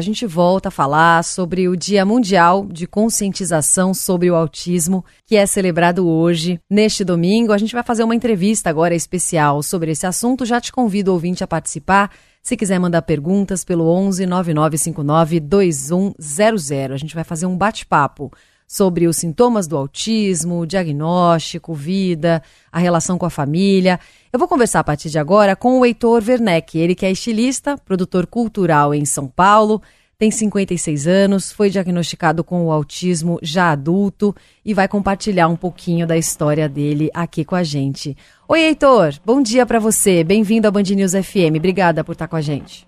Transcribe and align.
A 0.00 0.04
gente 0.04 0.24
volta 0.26 0.68
a 0.68 0.70
falar 0.70 1.24
sobre 1.24 1.68
o 1.68 1.74
Dia 1.74 2.04
Mundial 2.04 2.64
de 2.70 2.86
Conscientização 2.86 3.92
sobre 3.92 4.30
o 4.30 4.36
Autismo, 4.36 5.04
que 5.26 5.34
é 5.34 5.44
celebrado 5.44 6.08
hoje, 6.08 6.60
neste 6.70 7.02
domingo. 7.02 7.52
A 7.52 7.58
gente 7.58 7.74
vai 7.74 7.82
fazer 7.82 8.04
uma 8.04 8.14
entrevista 8.14 8.70
agora 8.70 8.94
especial 8.94 9.60
sobre 9.60 9.90
esse 9.90 10.06
assunto. 10.06 10.46
Já 10.46 10.60
te 10.60 10.70
convido, 10.70 11.12
ouvinte, 11.12 11.42
a 11.42 11.48
participar. 11.48 12.12
Se 12.40 12.56
quiser 12.56 12.78
mandar 12.78 13.02
perguntas 13.02 13.64
pelo 13.64 13.88
11 13.88 14.24
9959 14.24 15.40
2100. 15.40 16.92
A 16.92 16.96
gente 16.96 17.16
vai 17.16 17.24
fazer 17.24 17.46
um 17.46 17.56
bate-papo 17.56 18.30
sobre 18.68 19.06
os 19.06 19.16
sintomas 19.16 19.66
do 19.66 19.78
autismo, 19.78 20.66
diagnóstico, 20.66 21.72
vida, 21.72 22.42
a 22.70 22.78
relação 22.78 23.16
com 23.16 23.24
a 23.24 23.30
família. 23.30 23.98
Eu 24.30 24.38
vou 24.38 24.46
conversar 24.46 24.80
a 24.80 24.84
partir 24.84 25.08
de 25.08 25.18
agora 25.18 25.56
com 25.56 25.80
o 25.80 25.86
Heitor 25.86 26.22
Werneck, 26.22 26.78
ele 26.78 26.94
que 26.94 27.06
é 27.06 27.10
estilista, 27.10 27.78
produtor 27.78 28.26
cultural 28.26 28.94
em 28.94 29.06
São 29.06 29.26
Paulo, 29.26 29.80
tem 30.18 30.30
56 30.32 31.06
anos, 31.06 31.52
foi 31.52 31.70
diagnosticado 31.70 32.42
com 32.42 32.66
o 32.66 32.72
autismo 32.72 33.38
já 33.40 33.70
adulto 33.70 34.34
e 34.64 34.74
vai 34.74 34.88
compartilhar 34.88 35.46
um 35.46 35.56
pouquinho 35.56 36.06
da 36.06 36.16
história 36.16 36.68
dele 36.68 37.08
aqui 37.14 37.44
com 37.44 37.54
a 37.54 37.62
gente. 37.62 38.16
Oi, 38.48 38.60
Heitor, 38.60 39.12
bom 39.24 39.40
dia 39.40 39.64
para 39.64 39.78
você, 39.78 40.24
bem-vindo 40.24 40.66
à 40.66 40.70
Band 40.70 40.82
News 40.82 41.12
FM, 41.12 41.56
obrigada 41.56 42.02
por 42.02 42.12
estar 42.12 42.26
com 42.26 42.36
a 42.36 42.40
gente. 42.40 42.86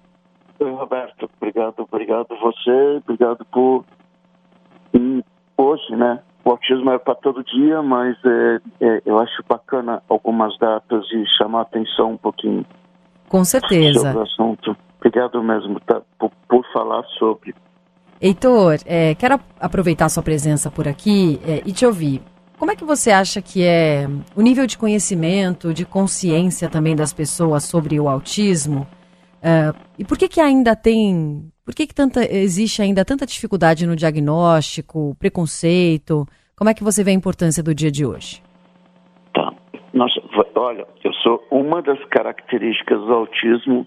Oi, 0.59 0.73
Roberto, 0.73 1.31
obrigado, 1.41 1.75
obrigado 1.79 2.37
você, 2.43 3.01
obrigado 3.05 3.47
por 3.47 3.85
hoje, 5.61 5.97
né? 5.97 6.21
O 6.45 6.51
autismo 6.51 6.91
é 6.91 6.99
para 6.99 7.15
todo 7.15 7.45
dia, 7.45 7.83
mas 7.83 8.17
é, 8.25 8.61
é, 8.81 9.03
eu 9.05 9.19
acho 9.19 9.43
bacana 9.49 10.03
algumas 10.09 10.57
datas 10.59 11.05
e 11.13 11.25
chamar 11.37 11.61
a 11.61 11.63
atenção 11.63 12.13
um 12.13 12.17
pouquinho. 12.17 12.65
Com 13.29 13.45
certeza. 13.45 14.01
Sobre 14.01 14.19
o 14.19 14.23
assunto. 14.23 14.77
Obrigado 14.99 15.43
mesmo 15.43 15.79
tá, 15.81 16.01
por, 16.19 16.31
por, 16.49 16.65
falar 16.73 17.03
sobre. 17.19 17.55
Heitor, 18.21 18.79
é, 18.87 19.15
quero 19.15 19.39
aproveitar 19.59 20.07
a 20.07 20.09
sua 20.09 20.23
presença 20.23 20.71
por 20.71 20.89
aqui 20.89 21.41
é, 21.47 21.63
e 21.65 21.73
te 21.73 21.87
ouvir. 21.87 22.23
Como 22.59 22.71
é 22.71 22.77
que 22.77 22.85
você 22.85 23.11
acha 23.11 23.41
que 23.41 23.65
é 23.65 24.07
o 24.37 24.43
nível 24.43 24.67
de 24.67 24.77
conhecimento, 24.77 25.73
de 25.73 25.87
consciência 25.87 26.69
também 26.69 26.95
das 26.95 27.13
pessoas 27.13 27.65
sobre 27.65 27.99
o 27.99 28.09
autismo? 28.09 28.87
Uh, 29.39 29.75
e 29.99 30.05
por 30.05 30.19
que 30.19 30.29
que 30.29 30.41
ainda 30.41 30.77
tem 30.77 31.51
por 31.71 31.75
que, 31.77 31.87
que 31.87 31.95
tanta, 31.95 32.25
existe 32.25 32.83
ainda 32.83 33.05
tanta 33.05 33.25
dificuldade 33.25 33.87
no 33.87 33.95
diagnóstico, 33.95 35.15
preconceito? 35.21 36.27
Como 36.57 36.69
é 36.69 36.75
que 36.75 36.83
você 36.83 37.05
vê 37.05 37.13
a 37.13 37.15
importância 37.15 37.63
do 37.63 37.73
dia 37.73 37.93
de 37.93 38.05
hoje? 38.05 38.43
Tá. 39.33 39.53
Nossa, 39.95 40.21
olha, 40.57 40.85
eu 41.05 41.13
sou 41.23 41.47
uma 41.49 41.81
das 41.81 42.05
características 42.07 42.99
do 42.99 43.15
autismo 43.15 43.87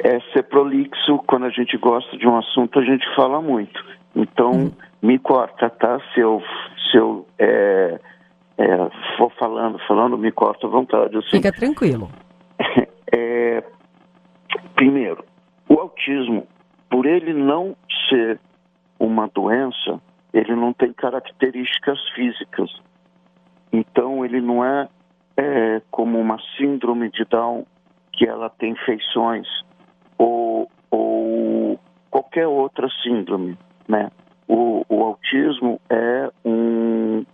é 0.00 0.20
ser 0.34 0.42
prolixo. 0.42 1.16
Quando 1.26 1.46
a 1.46 1.48
gente 1.48 1.78
gosta 1.78 2.14
de 2.18 2.28
um 2.28 2.36
assunto, 2.36 2.78
a 2.78 2.84
gente 2.84 3.06
fala 3.16 3.40
muito. 3.40 3.82
Então, 4.14 4.50
uhum. 4.50 4.72
me 5.00 5.18
corta, 5.18 5.70
tá? 5.70 5.98
Se 6.12 6.20
eu, 6.20 6.42
se 6.90 6.98
eu 6.98 7.26
é, 7.38 7.98
é, 8.58 8.66
for 9.16 9.32
falando, 9.40 9.78
falando, 9.88 10.18
me 10.18 10.30
corta 10.30 10.66
à 10.66 10.70
vontade. 10.70 11.16
Assim. 11.16 11.30
Fica 11.30 11.52
tranquilo. 11.52 12.10
É, 13.14 13.62
primeiro, 14.74 15.22
o 15.68 15.78
autismo 15.78 16.46
por 17.02 17.08
ele 17.08 17.32
não 17.32 17.76
ser 18.08 18.38
uma 18.96 19.26
doença, 19.26 20.00
ele 20.32 20.54
não 20.54 20.72
tem 20.72 20.92
características 20.92 21.98
físicas. 22.10 22.70
Então, 23.72 24.24
ele 24.24 24.40
não 24.40 24.64
é, 24.64 24.88
é 25.36 25.82
como 25.90 26.20
uma 26.20 26.38
síndrome 26.56 27.10
de 27.10 27.24
Down, 27.24 27.66
que 28.12 28.24
ela 28.24 28.48
tem 28.50 28.76
feições, 28.86 29.48
ou, 30.16 30.70
ou 30.92 31.76
qualquer 32.08 32.46
outra 32.46 32.86
síndrome, 33.02 33.58
né? 33.88 34.08
O, 34.46 34.84
o 34.88 35.02
autismo 35.02 35.80
é 35.90 36.30
um, 36.44 37.24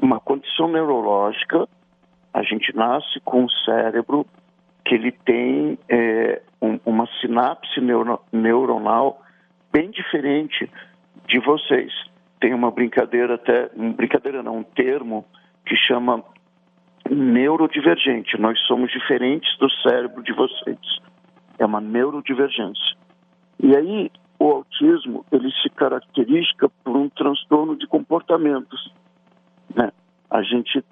uma 0.00 0.18
condição 0.20 0.68
neurológica. 0.68 1.68
A 2.32 2.42
gente 2.42 2.74
nasce 2.74 3.20
com 3.26 3.42
um 3.42 3.48
cérebro 3.66 4.24
que 4.86 4.94
ele 4.94 5.12
tem 5.12 5.78
é, 5.86 6.07
sinapse 7.38 7.80
neuro, 7.80 8.20
neuronal 8.32 9.22
bem 9.72 9.90
diferente 9.90 10.68
de 11.28 11.38
vocês. 11.38 11.92
Tem 12.40 12.52
uma 12.52 12.70
brincadeira 12.70 13.34
até, 13.34 13.68
brincadeira 13.94 14.42
não, 14.42 14.58
um 14.58 14.62
termo 14.62 15.24
que 15.64 15.76
chama 15.76 16.24
neurodivergente. 17.08 18.38
Nós 18.40 18.58
somos 18.66 18.90
diferentes 18.90 19.56
do 19.58 19.70
cérebro 19.70 20.22
de 20.22 20.32
vocês. 20.32 20.78
É 21.58 21.66
uma 21.66 21.80
neurodivergência. 21.80 22.96
E 23.60 23.76
aí 23.76 24.10
o 24.38 24.50
autismo 24.50 25.24
ele 25.30 25.50
se 25.62 25.68
caracteriza 25.70 26.70
por 26.84 26.96
um 26.96 27.08
transtorno 27.08 27.76
de 27.76 27.86
comportamentos. 27.86 28.92
Né? 29.74 29.92
A 30.30 30.42
gente, 30.42 30.84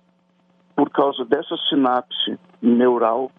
por 0.74 0.90
causa 0.90 1.24
dessa 1.24 1.56
sinapse 1.68 2.38
neural 2.60 3.30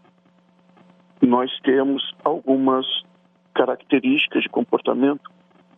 nós 1.22 1.52
temos 1.62 2.14
algumas 2.24 2.86
características 3.54 4.44
de 4.44 4.50
comportamento 4.50 5.30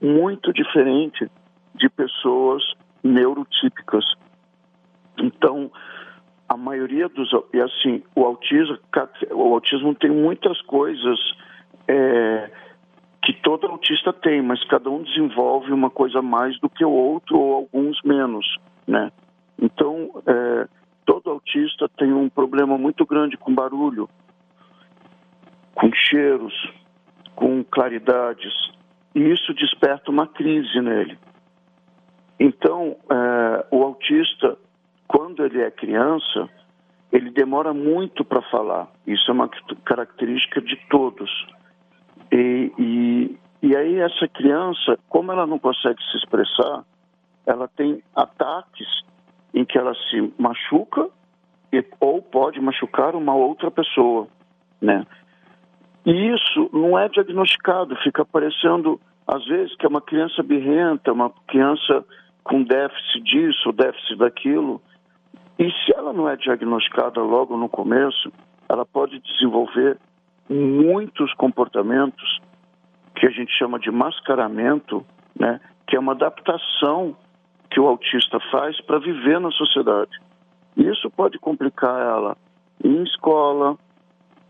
muito 0.02 0.52
diferente 0.54 1.30
de 1.76 1.90
pessoas 1.90 2.64
neurotípicas. 3.04 4.06
Então, 5.18 5.72
a 6.48 6.58
maioria 6.58 7.08
dos 7.08 7.30
e 7.54 7.62
assim 7.62 8.04
o 8.16 8.26
autismo 8.26 8.78
o 9.32 9.54
autismo 9.54 9.96
tem 9.96 10.10
muitas 10.10 10.62
coisas 10.64 11.20
é, 11.88 12.50
que 13.24 13.34
todo 13.34 13.68
autista 13.68 14.12
tem, 14.12 14.42
mas 14.42 14.64
cada 14.66 14.90
um 14.90 15.04
desenvolve 15.04 15.72
uma 15.72 15.90
coisa 15.90 16.22
mais 16.22 16.60
do 16.60 16.70
que 16.70 16.84
o 16.84 16.92
outro 16.92 17.38
ou 17.38 17.54
alguns 17.54 18.02
menos, 18.04 18.46
né? 18.88 19.12
Então, 19.62 20.10
é, 20.26 20.68
todo 21.06 21.30
autista 21.30 21.90
tem 21.98 22.14
um 22.14 22.30
problema 22.30 22.78
muito 22.78 23.06
grande 23.06 23.38
com 23.38 23.54
barulho, 23.54 24.10
com 25.80 25.92
cheiros, 25.94 26.54
com 27.36 27.64
claridades, 27.64 28.54
e 29.16 29.22
isso 29.22 29.54
desperta 29.54 30.12
uma 30.12 30.28
crise 30.28 30.82
nele. 30.82 31.18
Então, 32.38 32.98
é, 33.10 33.66
o 33.72 33.84
autista, 33.84 34.58
quando 35.08 35.44
ele 35.46 35.62
é 35.62 35.72
criança, 35.72 36.50
ele 37.12 37.32
demora 37.32 37.74
muito 37.74 38.26
para 38.26 38.42
falar. 38.50 38.90
Isso 39.08 39.32
é 39.32 39.34
uma 39.34 39.50
característica 39.86 40.62
de 40.62 40.76
todos. 40.90 41.30
E, 42.32 42.72
e, 42.78 43.38
e 43.64 43.76
aí, 43.76 44.00
essa 44.00 44.28
criança, 44.28 45.00
como 45.08 45.32
ela 45.32 45.48
não 45.48 45.60
consegue 45.60 46.02
se 46.12 46.18
expressar, 46.18 46.84
ela 47.46 47.68
tem 47.70 48.04
ataques 48.16 48.88
em 49.54 49.64
que 49.64 49.78
ela 49.78 49.94
se 50.10 50.34
machuca 50.38 51.10
e, 51.72 51.84
ou 52.02 52.22
pode 52.22 52.60
machucar 52.60 53.16
uma 53.16 53.34
outra 53.34 53.72
pessoa, 53.72 54.28
né? 54.82 55.06
E 56.06 56.12
isso 56.12 56.70
não 56.72 56.98
é 56.98 57.08
diagnosticado, 57.10 57.96
fica 57.98 58.26
parecendo, 58.26 59.00
às 59.28 59.46
vezes, 59.46 59.76
que 59.76 59.86
é 59.86 59.90
uma 59.90 60.02
criança 60.02 60.42
birrenta, 60.42 61.12
uma 61.12 61.30
criança 61.48 62.06
com 62.44 62.64
déficit 62.64 63.22
disso, 63.24 63.72
déficit 63.72 64.18
daquilo. 64.18 64.82
E 65.58 65.70
se 65.72 65.94
ela 65.94 66.14
não 66.14 66.28
é 66.28 66.36
diagnosticada 66.36 67.22
logo 67.22 67.58
no 67.58 67.70
começo, 67.70 68.32
ela 68.68 68.86
pode 68.86 69.20
desenvolver 69.20 69.98
muitos 70.50 71.34
comportamentos 71.34 72.40
que 73.16 73.28
a 73.28 73.30
gente 73.30 73.52
chama 73.58 73.78
de 73.80 73.92
mascaramento, 73.92 75.06
né, 75.38 75.60
que 75.86 75.96
é 75.96 76.00
uma 76.00 76.14
adaptação 76.14 77.16
que 77.70 77.80
o 77.80 77.88
autista 77.88 78.40
faz 78.52 78.80
para 78.82 79.00
viver 79.00 79.40
na 79.40 79.52
sociedade. 79.52 80.18
Isso 80.76 81.10
pode 81.12 81.38
complicar 81.38 82.00
ela 82.00 82.38
em 82.84 83.04
escola, 83.04 83.78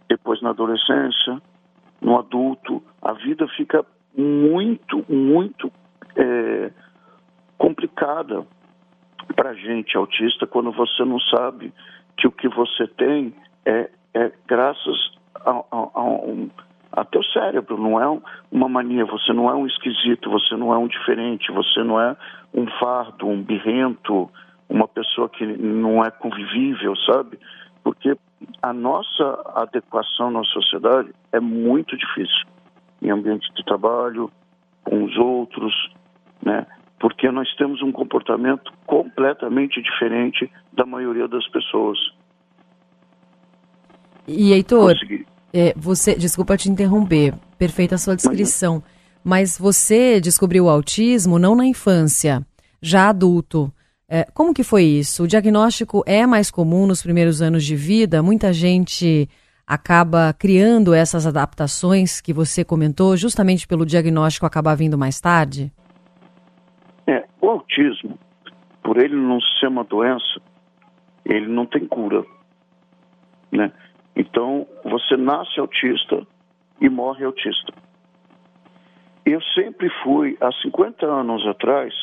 depois 0.10 0.42
na 0.42 0.50
adolescência, 0.50 1.40
no 2.02 2.18
adulto, 2.18 2.84
a 3.02 3.14
vida 3.14 3.48
fica 3.50 3.86
muito, 4.18 5.06
muito 5.08 5.72
é, 6.16 6.72
complicada 7.58 8.46
para 9.36 9.54
gente 9.54 9.96
autista 9.96 10.48
quando 10.48 10.72
você 10.72 11.06
não 11.06 11.20
sabe 11.20 11.72
que 12.18 12.28
o 12.28 12.32
que 12.32 12.50
você 12.50 12.88
tem 12.88 13.34
é, 13.66 13.90
é 14.14 14.32
graças 14.48 15.12
a, 15.36 15.52
a, 15.52 15.90
a 15.94 16.04
um, 16.04 16.50
a 16.92 17.06
teu 17.06 17.24
cérebro, 17.24 17.78
não 17.78 18.02
é 18.02 18.22
uma 18.52 18.68
mania, 18.68 19.06
você 19.06 19.32
não 19.32 19.50
é 19.50 19.54
um 19.54 19.68
esquisito, 19.68 20.30
você 20.30 20.56
não 20.56 20.74
é 20.74 20.78
um 20.78 20.88
diferente, 20.88 21.52
você 21.52 21.84
não 21.84 22.02
é 22.02 22.18
um 22.54 22.66
fardo, 22.80 23.28
um 23.28 23.42
birrento, 23.42 24.30
uma 24.68 24.88
pessoa 24.88 25.30
que 25.30 25.46
não 25.46 26.04
é 26.04 26.10
convivível, 26.10 26.96
sabe? 26.98 27.40
Porque 27.90 28.16
a 28.62 28.72
nossa 28.72 29.42
adequação 29.56 30.30
na 30.30 30.44
sociedade 30.44 31.10
é 31.32 31.40
muito 31.40 31.98
difícil 31.98 32.46
em 33.02 33.10
ambiente 33.10 33.52
de 33.56 33.66
trabalho, 33.66 34.30
com 34.84 35.06
os 35.06 35.18
outros, 35.18 35.74
né? 36.46 36.68
Porque 37.00 37.32
nós 37.32 37.52
temos 37.56 37.82
um 37.82 37.92
comportamento 37.92 38.72
completamente 38.86 39.82
diferente 39.82 40.52
da 40.72 40.86
maioria 40.86 41.28
das 41.28 41.48
pessoas. 41.48 41.98
E 44.28 44.52
Heitor, 44.52 44.94
é, 45.52 45.74
você, 45.76 46.16
desculpa 46.16 46.58
te 46.58 46.70
interromper, 46.70 47.34
perfeita 47.58 47.96
a 47.96 47.98
sua 47.98 48.16
descrição. 48.16 48.84
Mas 49.24 49.58
você 49.58 50.22
descobriu 50.22 50.66
o 50.66 50.70
autismo 50.70 51.40
não 51.40 51.56
na 51.56 51.66
infância, 51.66 52.46
já 52.80 53.10
adulto. 53.10 53.74
É, 54.12 54.26
como 54.34 54.56
que 54.56 54.64
foi 54.64 54.84
isso? 54.84 55.24
O 55.24 55.28
diagnóstico 55.28 56.04
é 56.08 56.26
mais 56.26 56.50
comum 56.50 56.88
nos 56.88 57.04
primeiros 57.04 57.44
anos 57.44 57.64
de 57.64 57.76
vida? 57.76 58.24
Muita 58.24 58.52
gente 58.52 59.30
acaba 59.68 60.34
criando 60.34 60.96
essas 60.96 61.28
adaptações 61.28 62.20
que 62.20 62.34
você 62.34 62.66
comentou, 62.66 63.16
justamente 63.16 63.68
pelo 63.68 63.86
diagnóstico 63.86 64.48
acabar 64.48 64.74
vindo 64.74 64.98
mais 64.98 65.22
tarde? 65.22 65.72
É, 67.06 67.24
o 67.40 67.52
autismo, 67.52 68.18
por 68.82 68.98
ele 68.98 69.16
não 69.16 69.40
ser 69.60 69.68
uma 69.68 69.84
doença, 69.84 70.42
ele 71.24 71.48
não 71.48 71.68
tem 71.68 71.86
cura, 71.86 72.26
né? 73.52 73.72
Então, 74.16 74.66
você 74.84 75.16
nasce 75.16 75.60
autista 75.60 76.26
e 76.82 76.90
morre 76.90 77.24
autista. 77.24 77.72
Eu 79.24 79.40
sempre 79.54 79.88
fui, 80.04 80.36
há 80.42 80.52
50 80.64 81.06
anos 81.06 81.46
atrás, 81.46 81.94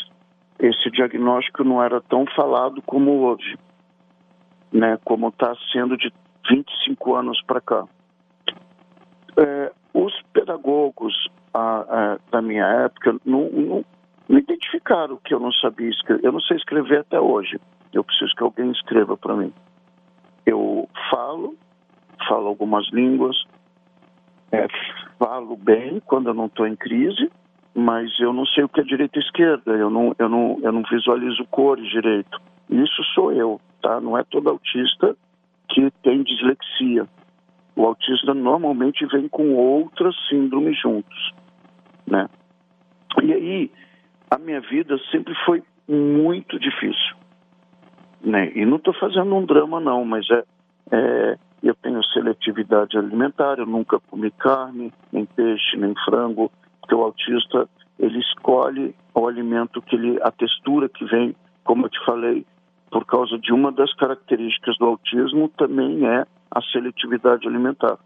esse 0.58 0.90
diagnóstico 0.90 1.64
não 1.64 1.82
era 1.82 2.00
tão 2.00 2.24
falado 2.34 2.80
como 2.82 3.26
hoje, 3.26 3.58
né? 4.72 4.98
Como 5.04 5.28
está 5.28 5.54
sendo 5.72 5.96
de 5.96 6.12
25 6.50 7.14
anos 7.14 7.42
para 7.46 7.60
cá. 7.60 7.84
É, 9.38 9.72
os 9.92 10.14
pedagogos 10.32 11.28
a, 11.52 11.80
a, 11.80 12.18
da 12.30 12.40
minha 12.40 12.64
época 12.64 13.16
não, 13.24 13.50
não, 13.50 13.84
não, 14.28 14.38
identificaram 14.38 15.18
que 15.24 15.34
eu 15.34 15.40
não 15.40 15.52
sabia 15.52 15.88
escrever. 15.90 16.24
Eu 16.24 16.32
não 16.32 16.40
sei 16.40 16.56
escrever 16.56 17.00
até 17.00 17.20
hoje. 17.20 17.60
Eu 17.92 18.04
preciso 18.04 18.34
que 18.34 18.42
alguém 18.42 18.70
escreva 18.70 19.16
para 19.16 19.36
mim. 19.36 19.52
Eu 20.44 20.88
falo, 21.10 21.56
falo 22.28 22.48
algumas 22.48 22.86
línguas, 22.92 23.36
é, 24.52 24.66
falo 25.18 25.56
bem 25.56 26.00
quando 26.06 26.28
eu 26.28 26.34
não 26.34 26.46
estou 26.46 26.66
em 26.66 26.76
crise, 26.76 27.30
mas 27.76 28.18
eu 28.18 28.32
não 28.32 28.46
sei 28.46 28.64
o 28.64 28.68
que 28.70 28.80
é 28.80 28.84
direita 28.84 29.18
e 29.18 29.22
esquerda. 29.22 29.72
Eu 29.72 29.90
não, 29.90 30.16
eu 30.18 30.30
não, 30.30 30.58
eu 30.62 30.72
não 30.72 30.82
visualizo 30.90 31.44
cores 31.50 31.86
direito. 31.90 32.40
Isso 32.70 33.04
sou 33.14 33.30
eu, 33.30 33.60
tá? 33.82 34.00
Não 34.00 34.16
é 34.16 34.24
todo 34.24 34.48
autista 34.48 35.14
que 35.68 35.90
tem 36.02 36.22
dislexia. 36.22 37.06
O 37.76 37.84
autista 37.84 38.32
normalmente 38.32 39.04
vem 39.04 39.28
com 39.28 39.54
outras 39.54 40.16
síndromes 40.26 40.80
juntos, 40.80 41.34
né? 42.06 42.26
E 43.22 43.32
aí, 43.34 43.70
a 44.30 44.38
minha 44.38 44.62
vida 44.62 44.96
sempre 45.10 45.34
foi 45.44 45.62
muito 45.86 46.58
difícil, 46.58 47.14
né? 48.22 48.50
E 48.54 48.64
não 48.64 48.78
estou 48.78 48.94
fazendo 48.94 49.34
um 49.34 49.44
drama 49.44 49.78
não, 49.80 50.02
mas 50.02 50.26
é, 50.30 50.44
é, 50.92 51.38
eu 51.62 51.74
tenho 51.74 52.02
seletividade 52.04 52.96
alimentar, 52.96 53.58
eu 53.58 53.66
nunca 53.66 54.00
comi 54.00 54.30
carne, 54.30 54.90
nem 55.12 55.26
peixe, 55.26 55.76
nem 55.76 55.94
frango, 56.06 56.50
porque 56.86 56.94
o 56.94 57.02
autista 57.02 57.68
ele 57.98 58.20
escolhe 58.20 58.94
o 59.12 59.26
alimento 59.26 59.82
que 59.82 59.96
ele, 59.96 60.18
a 60.22 60.30
textura 60.30 60.88
que 60.88 61.04
vem, 61.06 61.34
como 61.64 61.86
eu 61.86 61.90
te 61.90 62.04
falei, 62.04 62.46
por 62.90 63.04
causa 63.04 63.36
de 63.38 63.52
uma 63.52 63.72
das 63.72 63.92
características 63.94 64.78
do 64.78 64.84
autismo 64.84 65.48
também 65.48 66.06
é 66.06 66.24
a 66.50 66.62
seletividade 66.70 67.48
alimentar. 67.48 67.98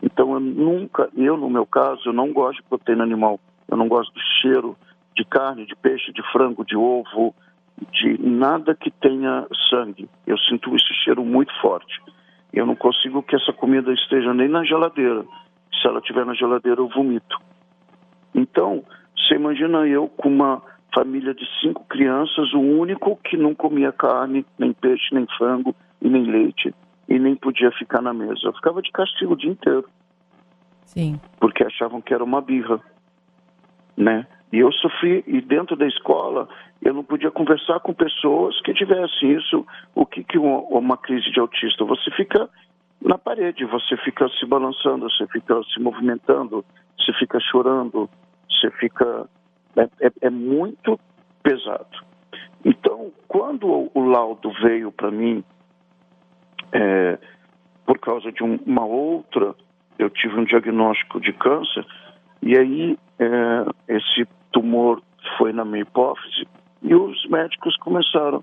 Então 0.00 0.32
eu 0.34 0.40
nunca, 0.40 1.10
eu 1.16 1.36
no 1.36 1.50
meu 1.50 1.66
caso, 1.66 2.02
eu 2.06 2.12
não 2.12 2.32
gosto 2.32 2.62
de 2.62 2.68
proteína 2.68 3.02
animal. 3.02 3.40
Eu 3.68 3.76
não 3.76 3.88
gosto 3.88 4.12
do 4.12 4.20
cheiro 4.40 4.76
de 5.16 5.24
carne, 5.24 5.66
de 5.66 5.74
peixe, 5.74 6.12
de 6.12 6.22
frango, 6.30 6.64
de 6.64 6.76
ovo, 6.76 7.34
de 7.90 8.18
nada 8.20 8.74
que 8.74 8.90
tenha 8.90 9.46
sangue. 9.70 10.08
Eu 10.26 10.38
sinto 10.38 10.74
esse 10.76 10.94
cheiro 11.02 11.24
muito 11.24 11.52
forte. 11.60 12.00
Eu 12.52 12.66
não 12.66 12.76
consigo 12.76 13.22
que 13.22 13.34
essa 13.34 13.52
comida 13.52 13.92
esteja 13.92 14.32
nem 14.32 14.48
na 14.48 14.62
geladeira. 14.64 15.24
Se 15.80 15.88
ela 15.88 15.98
estiver 15.98 16.24
na 16.24 16.34
geladeira, 16.34 16.80
eu 16.80 16.88
vomito. 16.88 17.36
Então, 18.34 18.84
você 19.16 19.34
imagina 19.34 19.86
eu 19.86 20.08
com 20.08 20.28
uma 20.28 20.62
família 20.94 21.34
de 21.34 21.44
cinco 21.60 21.84
crianças, 21.84 22.52
o 22.52 22.60
único 22.60 23.16
que 23.16 23.36
não 23.36 23.54
comia 23.54 23.92
carne, 23.92 24.44
nem 24.58 24.72
peixe, 24.72 25.14
nem 25.14 25.26
frango 25.36 25.74
e 26.00 26.08
nem 26.08 26.24
leite, 26.24 26.74
e 27.08 27.18
nem 27.18 27.34
podia 27.34 27.70
ficar 27.72 28.00
na 28.00 28.14
mesa. 28.14 28.40
Eu 28.44 28.52
ficava 28.54 28.80
de 28.80 28.90
castigo 28.92 29.32
o 29.32 29.36
dia 29.36 29.50
inteiro. 29.50 29.84
Sim. 30.84 31.20
Porque 31.40 31.64
achavam 31.64 32.00
que 32.00 32.14
era 32.14 32.22
uma 32.22 32.40
birra, 32.40 32.80
né? 33.96 34.26
E 34.52 34.58
eu 34.58 34.70
sofri, 34.72 35.24
e 35.26 35.40
dentro 35.40 35.74
da 35.74 35.86
escola, 35.86 36.48
eu 36.80 36.94
não 36.94 37.02
podia 37.02 37.30
conversar 37.30 37.80
com 37.80 37.92
pessoas 37.92 38.60
que 38.62 38.72
tivessem 38.72 39.32
isso. 39.32 39.66
O 39.94 40.06
que 40.06 40.22
que 40.22 40.38
uma, 40.38 40.58
uma 40.78 40.96
crise 40.96 41.28
de 41.32 41.40
autista? 41.40 41.84
Você 41.84 42.10
fica 42.12 42.48
na 43.02 43.18
parede, 43.18 43.64
você 43.64 43.96
fica 43.96 44.28
se 44.28 44.46
balançando, 44.46 45.10
você 45.10 45.26
fica 45.26 45.60
se 45.72 45.80
movimentando, 45.80 46.64
você 46.96 47.12
fica 47.14 47.40
chorando, 47.40 48.08
você 48.60 48.70
fica 48.72 49.28
é, 49.76 49.82
é, 50.06 50.12
é 50.22 50.30
muito 50.30 50.98
pesado. 51.42 52.04
Então, 52.64 53.12
quando 53.28 53.66
o, 53.68 53.90
o 53.94 54.00
laudo 54.04 54.50
veio 54.62 54.90
para 54.90 55.10
mim, 55.10 55.44
é, 56.72 57.18
por 57.84 57.98
causa 57.98 58.32
de 58.32 58.42
um, 58.42 58.58
uma 58.66 58.84
outra, 58.84 59.54
eu 59.98 60.08
tive 60.10 60.38
um 60.38 60.44
diagnóstico 60.44 61.20
de 61.20 61.32
câncer, 61.32 61.86
e 62.42 62.56
aí 62.56 62.98
é, 63.18 63.96
esse 63.96 64.26
tumor 64.50 65.02
foi 65.36 65.52
na 65.52 65.64
minha 65.64 65.82
hipófise, 65.82 66.46
e 66.82 66.94
os 66.94 67.26
médicos 67.28 67.76
começaram, 67.78 68.42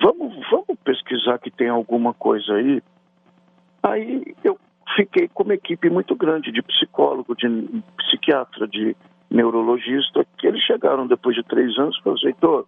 vamos, 0.00 0.34
vamos 0.50 0.78
pesquisar 0.84 1.38
que 1.38 1.50
tem 1.50 1.68
alguma 1.68 2.14
coisa 2.14 2.54
aí. 2.54 2.82
Aí 3.82 4.34
eu 4.44 4.58
fiquei 4.96 5.28
com 5.28 5.44
uma 5.44 5.54
equipe 5.54 5.88
muito 5.90 6.14
grande 6.14 6.52
de 6.52 6.62
psicólogo, 6.62 7.34
de 7.36 7.48
psiquiatra, 7.98 8.66
de 8.68 8.96
neurologista, 9.30 10.26
que 10.38 10.46
eles 10.46 10.62
chegaram 10.62 11.06
depois 11.06 11.34
de 11.34 11.42
três 11.42 11.76
anos 11.78 11.96
e 11.98 12.02
falaram, 12.02 12.20
Heitor, 12.24 12.66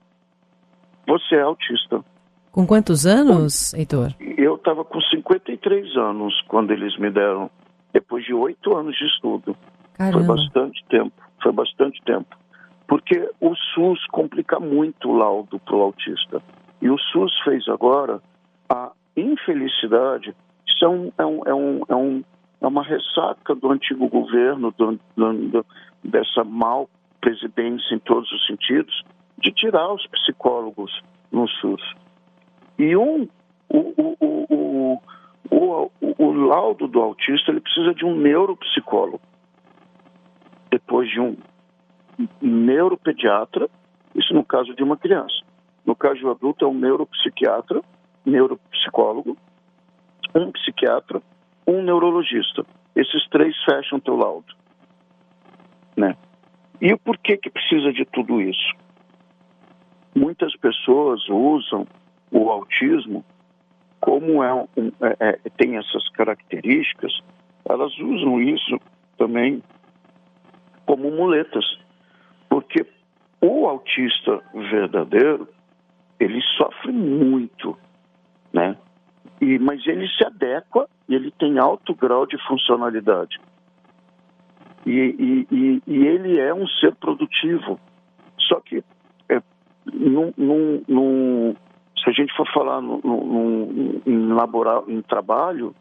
você 1.07 1.37
é 1.37 1.43
autista. 1.43 2.05
Com 2.51 2.67
quantos 2.67 3.07
anos, 3.07 3.75
Heitor? 3.75 4.15
Eu 4.21 4.55
estava 4.55 4.85
com 4.85 5.01
53 5.01 5.97
anos 5.97 6.41
quando 6.49 6.71
eles 6.71 6.97
me 6.99 7.11
deram, 7.11 7.51
depois 7.93 8.25
de 8.25 8.33
oito 8.33 8.77
anos 8.77 8.97
de 8.97 9.05
estudo. 9.07 9.57
Caramba. 9.95 10.25
Foi 10.25 10.37
bastante 10.37 10.85
tempo, 10.89 11.23
foi 11.43 11.53
bastante 11.53 12.03
tempo. 12.05 12.37
Porque 12.87 13.29
o 13.41 13.55
SUS 13.55 14.07
complica 14.13 14.61
muito 14.61 15.11
o 15.11 15.17
laudo 15.17 15.59
para 15.59 15.77
o 15.77 15.83
autista. 15.83 16.43
E 16.81 16.89
o 16.91 16.99
SUS 16.99 17.33
fez 17.45 17.69
agora 17.69 18.21
a 18.69 18.93
infelicidade, 19.17 20.35
isso 20.75 20.85
é, 20.85 20.89
um, 20.89 21.13
é, 21.17 21.25
um, 21.25 21.41
é, 21.47 21.55
um, 21.55 21.83
é, 21.89 21.95
um, 21.95 22.25
uma 22.61 22.83
ressaca 22.83 23.55
do 23.55 23.71
antigo 23.71 24.09
governo, 24.09 24.73
do, 24.77 24.99
do, 25.17 25.67
dessa 26.03 26.43
mal 26.45 26.89
presidência 27.21 27.95
em 27.95 27.99
todos 28.01 28.31
os 28.33 28.47
sentidos, 28.47 29.03
de 29.39 29.51
tirar 29.53 29.93
os 29.93 30.07
psicólogos 30.09 31.01
no 31.31 31.49
SUS. 31.49 31.83
E 32.79 32.97
um, 32.97 33.29
o, 33.69 33.95
o, 34.21 35.01
o, 35.51 35.91
o, 36.19 36.33
laudo 36.33 36.89
do 36.89 37.01
autista 37.01 37.51
ele 37.51 37.61
precisa 37.61 37.95
de 37.95 38.05
um 38.05 38.15
neuropsicólogo. 38.17 39.21
Depois 40.71 41.09
de 41.09 41.21
um 41.21 41.37
neuropediatra, 42.41 43.69
isso 44.15 44.35
no 44.35 44.45
caso 44.45 44.75
de 44.75 44.83
uma 44.83 44.97
criança. 44.97 45.43
No 45.85 45.95
caso 45.95 46.21
do 46.21 46.31
adulto 46.31 46.65
é 46.65 46.69
um 46.69 46.75
neuropsiquiatra, 46.75 47.83
neuropsicólogo, 48.25 49.37
um 50.35 50.51
psiquiatra, 50.53 51.23
um 51.67 51.83
neurologista. 51.83 52.65
Esses 52.95 53.27
três 53.29 53.55
fecham 53.65 54.01
teu 54.01 54.17
laudo 54.17 54.55
né? 55.97 56.17
E 56.81 56.93
o 56.93 56.99
porquê 56.99 57.37
que 57.37 57.51
precisa 57.51 57.93
de 57.93 58.05
tudo 58.05 58.41
isso? 58.41 58.75
Muitas 60.15 60.55
pessoas 60.57 61.27
usam 61.29 61.87
o 62.31 62.51
autismo 62.51 63.25
como 64.01 64.43
é, 64.43 64.53
um, 64.53 64.67
é, 65.01 65.17
é, 65.21 65.33
tem 65.57 65.77
essas 65.77 66.07
características, 66.11 67.13
elas 67.65 67.97
usam 67.99 68.41
isso 68.41 68.79
também 69.17 69.63
como 70.85 71.11
muletas, 71.11 71.65
porque 72.49 72.87
o 73.41 73.67
autista 73.67 74.43
verdadeiro 74.53 75.49
ele 76.21 76.41
sofre 76.59 76.93
muito, 76.93 77.79
né? 78.53 78.77
E, 79.45 79.59
mas 79.59 79.87
ele 79.87 80.09
se 80.09 80.25
adequa 80.25 80.89
e 81.07 81.15
ele 81.15 81.31
tem 81.31 81.59
alto 81.59 81.95
grau 81.95 82.27
de 82.27 82.39
funcionalidade. 82.47 83.39
E, 84.87 85.47
e, 85.51 85.83
e, 85.87 86.07
ele 86.07 86.41
é 86.41 86.55
um 86.55 86.67
ser 86.67 86.95
produtivo. 86.95 87.79
Só 88.39 88.59
que 88.61 88.83
é, 89.29 89.43
num, 89.93 90.33
num, 90.35 90.83
num, 90.89 91.57
se 92.03 92.09
a 92.09 92.13
gente 92.13 92.35
for 92.35 92.51
falar 92.55 92.83
em, 92.83 94.33
laborar, 94.33 94.83
em 94.89 95.03
trabalho, 95.03 95.75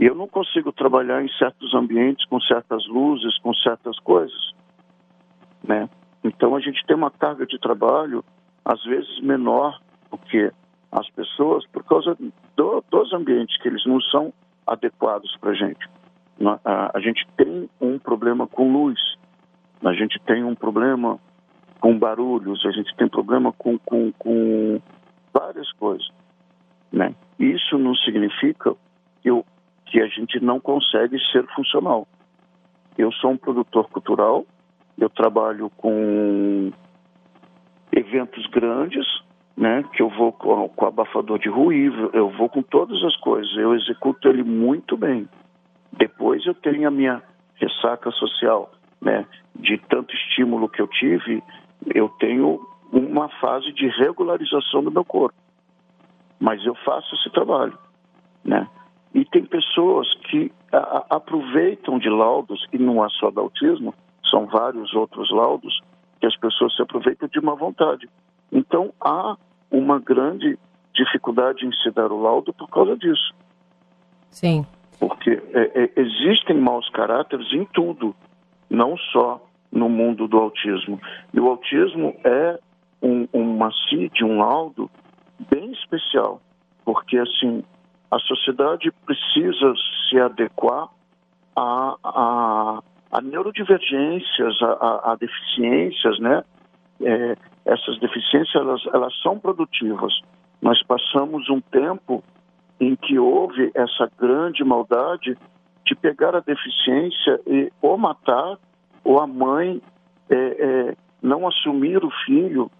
eu 0.00 0.16
não 0.16 0.26
consigo 0.26 0.72
trabalhar 0.72 1.22
em 1.22 1.28
certos 1.38 1.74
ambientes 1.74 2.26
com 2.26 2.40
certas 2.40 2.84
luzes, 2.88 3.38
com 3.38 3.54
certas 3.54 3.96
coisas. 4.00 4.52
Né? 5.62 5.88
Então 6.24 6.56
a 6.56 6.60
gente 6.60 6.84
tem 6.86 6.96
uma 6.96 7.10
carga 7.10 7.46
de 7.46 7.58
trabalho 7.60 8.24
às 8.64 8.82
vezes 8.82 9.20
menor 9.20 9.78
do 10.10 10.18
que 10.18 10.50
as 10.90 11.08
pessoas 11.10 11.64
por 11.68 11.84
causa 11.84 12.16
do, 12.56 12.84
dos 12.90 13.12
ambientes 13.12 13.56
que 13.60 13.68
eles 13.68 13.84
não 13.86 14.00
são 14.00 14.32
adequados 14.66 15.36
para 15.38 15.50
a 15.50 15.54
gente 15.54 15.88
a, 16.64 17.00
gente 17.00 17.26
tem 17.36 17.68
um 17.80 17.98
problema 17.98 18.46
com 18.46 18.72
luz. 18.72 18.98
a 19.84 19.92
gente 19.92 20.18
tem 20.20 20.42
um 20.42 20.54
problema 20.54 21.18
com 21.80 21.98
barulhos, 21.98 22.64
a 22.64 22.70
gente 22.70 22.94
tem 22.96 23.08
problema 23.08 23.52
com, 23.52 23.78
com, 23.78 24.10
com 24.12 24.80
várias 25.32 25.70
coisas. 25.72 26.08
Né? 26.90 27.14
Isso 27.38 27.76
não 27.78 27.94
significa 27.96 28.74
que, 29.22 29.30
eu, 29.30 29.44
que 29.86 30.00
a 30.00 30.06
gente 30.06 30.40
não 30.40 30.58
consegue 30.58 31.18
ser 31.30 31.46
funcional. 31.54 32.08
Eu 32.96 33.12
sou 33.12 33.32
um 33.32 33.36
produtor 33.36 33.88
cultural, 33.90 34.46
eu 34.98 35.10
trabalho 35.10 35.70
com 35.76 36.72
eventos 37.92 38.46
grandes, 38.46 39.06
né, 39.56 39.84
que 39.92 40.02
eu 40.02 40.08
vou 40.08 40.32
com, 40.32 40.68
com 40.68 40.86
abafador 40.86 41.38
de 41.38 41.48
ruído, 41.48 42.10
eu 42.12 42.28
vou 42.30 42.48
com 42.48 42.62
todas 42.62 43.02
as 43.04 43.16
coisas, 43.16 43.54
eu 43.56 43.74
executo 43.74 44.28
ele 44.28 44.42
muito 44.42 44.96
bem. 44.96 45.28
Depois 45.92 46.44
eu 46.44 46.54
tenho 46.54 46.88
a 46.88 46.90
minha 46.90 47.22
ressaca 47.54 48.10
social, 48.10 48.72
né, 49.00 49.24
de 49.54 49.78
tanto 49.78 50.14
estímulo 50.14 50.68
que 50.68 50.82
eu 50.82 50.88
tive, 50.88 51.42
eu 51.94 52.08
tenho 52.18 52.60
uma 52.92 53.28
fase 53.40 53.72
de 53.72 53.86
regularização 53.88 54.82
do 54.82 54.90
meu 54.90 55.04
corpo. 55.04 55.36
Mas 56.40 56.64
eu 56.64 56.74
faço 56.84 57.14
esse 57.14 57.30
trabalho, 57.30 57.78
né? 58.44 58.68
E 59.14 59.24
tem 59.24 59.44
pessoas 59.44 60.12
que 60.28 60.50
a, 60.72 60.78
a, 60.78 61.06
aproveitam 61.16 61.98
de 61.98 62.08
laudos, 62.08 62.66
e 62.72 62.78
não 62.78 63.04
é 63.04 63.08
só 63.10 63.30
do 63.30 63.40
autismo, 63.40 63.94
são 64.28 64.46
vários 64.46 64.92
outros 64.94 65.30
laudos, 65.30 65.80
que 66.20 66.26
as 66.26 66.36
pessoas 66.36 66.74
se 66.74 66.82
aproveitam 66.82 67.28
de 67.28 67.40
má 67.40 67.54
vontade. 67.54 68.08
Então 68.54 68.92
há 69.00 69.36
uma 69.70 69.98
grande 69.98 70.56
dificuldade 70.94 71.66
em 71.66 71.72
se 71.72 71.90
dar 71.90 72.10
o 72.12 72.22
laudo 72.22 72.52
por 72.54 72.70
causa 72.70 72.96
disso. 72.96 73.34
Sim. 74.30 74.64
Porque 74.98 75.42
é, 75.52 75.82
é, 75.82 76.00
existem 76.00 76.56
maus 76.56 76.88
caráteres 76.90 77.52
em 77.52 77.64
tudo, 77.66 78.14
não 78.70 78.96
só 79.12 79.44
no 79.70 79.88
mundo 79.88 80.28
do 80.28 80.38
autismo. 80.38 81.00
E 81.32 81.40
o 81.40 81.48
autismo 81.48 82.14
é 82.24 82.58
um, 83.02 83.26
uma 83.32 83.70
CID, 83.88 84.24
um 84.24 84.38
laudo 84.38 84.88
bem 85.50 85.72
especial, 85.72 86.40
porque 86.84 87.18
assim 87.18 87.64
a 88.10 88.18
sociedade 88.20 88.92
precisa 89.04 89.74
se 90.08 90.20
adequar 90.20 90.88
a, 91.56 91.96
a, 92.04 92.82
a 93.10 93.20
neurodivergências, 93.20 94.62
a, 94.62 95.12
a, 95.12 95.16
deficiências, 95.16 96.18
né? 96.20 96.44
É, 97.02 97.36
essas 97.64 97.98
deficiências 97.98 98.54
elas, 98.54 98.82
elas 98.92 99.14
são 99.22 99.38
produtivas. 99.38 100.12
Nós 100.60 100.82
passamos 100.84 101.48
um 101.48 101.60
tempo 101.60 102.22
em 102.80 102.96
que 102.96 103.18
houve 103.18 103.70
essa 103.74 104.10
grande 104.18 104.64
maldade 104.64 105.36
de 105.86 105.94
pegar 105.94 106.34
a 106.34 106.40
deficiência 106.40 107.40
e 107.46 107.70
ou 107.80 107.96
matar 107.96 108.58
ou 109.02 109.20
a 109.20 109.26
mãe 109.26 109.80
é, 110.30 110.36
é, 110.36 110.96
não 111.22 111.46
assumir 111.46 112.02
o 112.04 112.10
filho, 112.24 112.70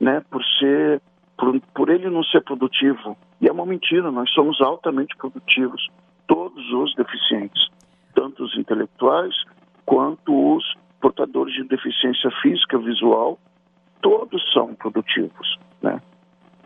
né, 0.00 0.22
por 0.30 0.42
ser 0.58 1.00
por, 1.36 1.60
por 1.74 1.88
ele 1.90 2.08
não 2.08 2.22
ser 2.24 2.42
produtivo. 2.42 3.16
E 3.40 3.48
é 3.48 3.52
uma 3.52 3.66
mentira, 3.66 4.10
nós 4.10 4.30
somos 4.30 4.60
altamente 4.60 5.16
produtivos, 5.16 5.88
todos 6.26 6.72
os 6.72 6.94
deficientes, 6.94 7.68
tanto 8.14 8.44
os 8.44 8.56
intelectuais 8.56 9.34
quanto 9.84 10.56
os 10.56 10.64
portadores 11.00 11.54
de 11.54 11.64
deficiência 11.64 12.30
física, 12.40 12.78
visual, 12.78 13.38
todos 14.04 14.42
são 14.52 14.74
produtivos, 14.74 15.58
né? 15.82 15.98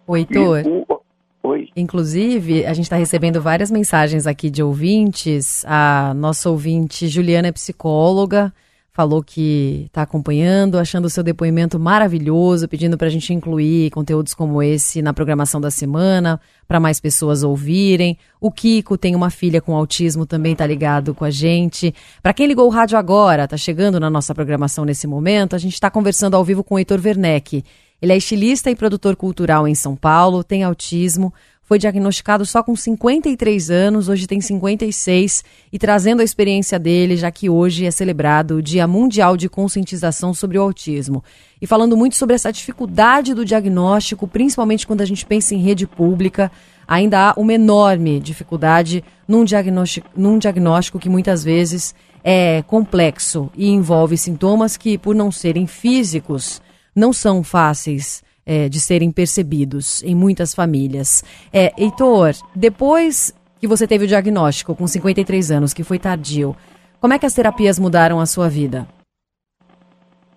O 0.05 0.17
Heitor, 0.17 0.65
o, 0.67 1.01
Oi. 1.41 1.69
Inclusive, 1.77 2.67
a 2.67 2.75
gente 2.75 2.87
está 2.87 2.97
recebendo 2.97 3.41
várias 3.41 3.71
mensagens 3.71 4.27
aqui 4.27 4.51
de 4.51 4.61
ouvintes. 4.61 5.65
A 5.67 6.13
nossa 6.15 6.51
ouvinte 6.51 7.07
Juliana 7.07 7.49
é 7.49 7.53
psicóloga, 7.53 8.53
falou 8.99 9.23
que 9.23 9.85
está 9.87 10.03
acompanhando, 10.03 10.77
achando 10.77 11.05
o 11.05 11.09
seu 11.09 11.23
depoimento 11.23 11.79
maravilhoso, 11.79 12.67
pedindo 12.67 12.99
para 12.99 13.07
a 13.07 13.11
gente 13.11 13.33
incluir 13.33 13.93
conteúdos 13.93 14.35
como 14.35 14.61
esse 14.61 15.01
na 15.01 15.13
programação 15.13 15.61
da 15.61 15.71
semana, 15.71 16.41
para 16.67 16.81
mais 16.81 16.99
pessoas 16.99 17.45
ouvirem. 17.45 18.19
O 18.41 18.51
Kiko 18.51 18.99
tem 18.99 19.15
uma 19.15 19.31
filha 19.31 19.61
com 19.61 19.77
autismo, 19.77 20.27
também 20.27 20.51
está 20.51 20.67
ligado 20.67 21.15
com 21.15 21.25
a 21.25 21.31
gente. 21.31 21.95
Para 22.21 22.33
quem 22.33 22.49
ligou 22.49 22.67
o 22.67 22.71
rádio 22.71 22.99
agora, 22.99 23.45
está 23.45 23.57
chegando 23.57 24.01
na 24.01 24.11
nossa 24.11 24.35
programação 24.35 24.85
nesse 24.85 25.07
momento, 25.07 25.55
a 25.55 25.61
gente 25.61 25.75
está 25.75 25.89
conversando 25.89 26.35
ao 26.35 26.45
vivo 26.45 26.65
com 26.65 26.75
o 26.75 26.79
Heitor 26.81 27.01
Werneck. 27.01 27.63
Ele 28.03 28.13
é 28.13 28.17
estilista 28.17 28.69
e 28.69 28.75
produtor 28.75 29.15
cultural 29.15 29.69
em 29.69 29.77
São 29.77 29.95
Paulo, 29.95 30.43
tem 30.43 30.65
autismo, 30.65 31.33
foi 31.69 31.79
diagnosticado 31.79 32.47
só 32.47 32.63
com 32.63 32.75
53 32.75 33.71
anos, 33.71 34.09
hoje 34.09 34.27
tem 34.27 34.41
56 34.41 35.45
e 35.71 35.79
trazendo 35.79 36.23
a 36.23 36.25
experiência 36.25 36.79
dele, 36.79 37.15
já 37.15 37.31
que 37.31 37.51
hoje 37.51 37.85
é 37.85 37.91
celebrado 37.91 38.55
o 38.55 38.63
Dia 38.63 38.87
Mundial 38.87 39.37
de 39.37 39.51
Conscientização 39.51 40.33
sobre 40.33 40.57
o 40.57 40.63
Autismo. 40.63 41.23
E 41.61 41.67
falando 41.67 41.95
muito 41.95 42.17
sobre 42.17 42.35
essa 42.35 42.51
dificuldade 42.51 43.35
do 43.35 43.45
diagnóstico, 43.45 44.27
principalmente 44.27 44.87
quando 44.87 45.03
a 45.03 45.05
gente 45.05 45.27
pensa 45.27 45.55
em 45.55 45.59
rede 45.59 45.87
pública, 45.87 46.51
ainda 46.87 47.29
há 47.29 47.35
uma 47.37 47.53
enorme 47.53 48.19
dificuldade 48.19 49.05
num 49.29 49.45
diagnóstico, 49.45 50.09
num 50.17 50.39
diagnóstico 50.39 50.99
que 50.99 51.11
muitas 51.11 51.45
vezes 51.45 51.95
é 52.25 52.63
complexo 52.63 53.51
e 53.55 53.69
envolve 53.69 54.17
sintomas 54.17 54.79
que, 54.79 54.97
por 54.97 55.15
não 55.15 55.31
serem 55.31 55.67
físicos, 55.67 56.63
não 56.97 57.13
são 57.13 57.43
fáceis 57.43 58.27
é, 58.49 58.67
de 58.67 58.81
serem 58.81 59.13
percebidos 59.13 60.03
em 60.03 60.15
muitas 60.15 60.55
famílias. 60.55 61.23
É, 61.53 61.71
Heitor, 61.77 62.33
depois 62.57 63.35
que 63.61 63.69
você 63.69 63.87
teve 63.87 64.07
o 64.07 64.09
diagnóstico 64.09 64.75
com 64.75 64.87
53 64.87 65.51
anos, 65.51 65.75
que 65.75 65.85
foi 65.85 65.99
tardio, 65.99 66.57
como 66.99 67.13
é 67.13 67.19
que 67.19 67.27
as 67.27 67.35
terapias 67.35 67.79
mudaram 67.79 68.19
a 68.19 68.25
sua 68.25 68.49
vida? 68.49 68.89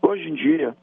Hoje 0.01 0.29
em 0.29 0.35
dia, 0.35 0.75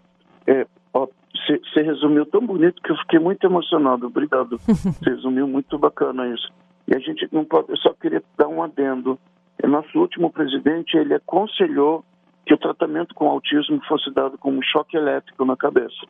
você 0.46 1.80
é, 1.80 1.82
resumiu 1.82 2.24
tão 2.24 2.46
bonito 2.46 2.80
que 2.80 2.92
eu 2.92 2.96
fiquei 2.96 3.18
muito 3.18 3.44
emocionado. 3.44 4.06
Obrigado. 4.06 4.58
Você 4.66 5.10
resumiu 5.10 5.46
muito 5.46 5.78
bacana 5.78 6.26
isso. 6.28 6.48
E 6.86 6.96
a 6.96 6.98
gente 6.98 7.28
não 7.30 7.44
pode. 7.44 7.70
Eu 7.70 7.76
só 7.76 7.92
queria 7.92 8.22
dar 8.38 8.48
um 8.48 8.62
adendo. 8.62 9.18
O 9.62 9.68
nosso 9.68 9.98
último 9.98 10.30
presidente 10.30 10.96
ele 10.96 11.14
aconselhou 11.14 12.04
que 12.46 12.54
o 12.54 12.58
tratamento 12.58 13.14
com 13.14 13.28
autismo 13.28 13.80
fosse 13.86 14.10
dado 14.14 14.38
como 14.38 14.58
um 14.58 14.62
choque 14.62 14.96
elétrico 14.96 15.44
na 15.44 15.56
cabeça. 15.56 16.06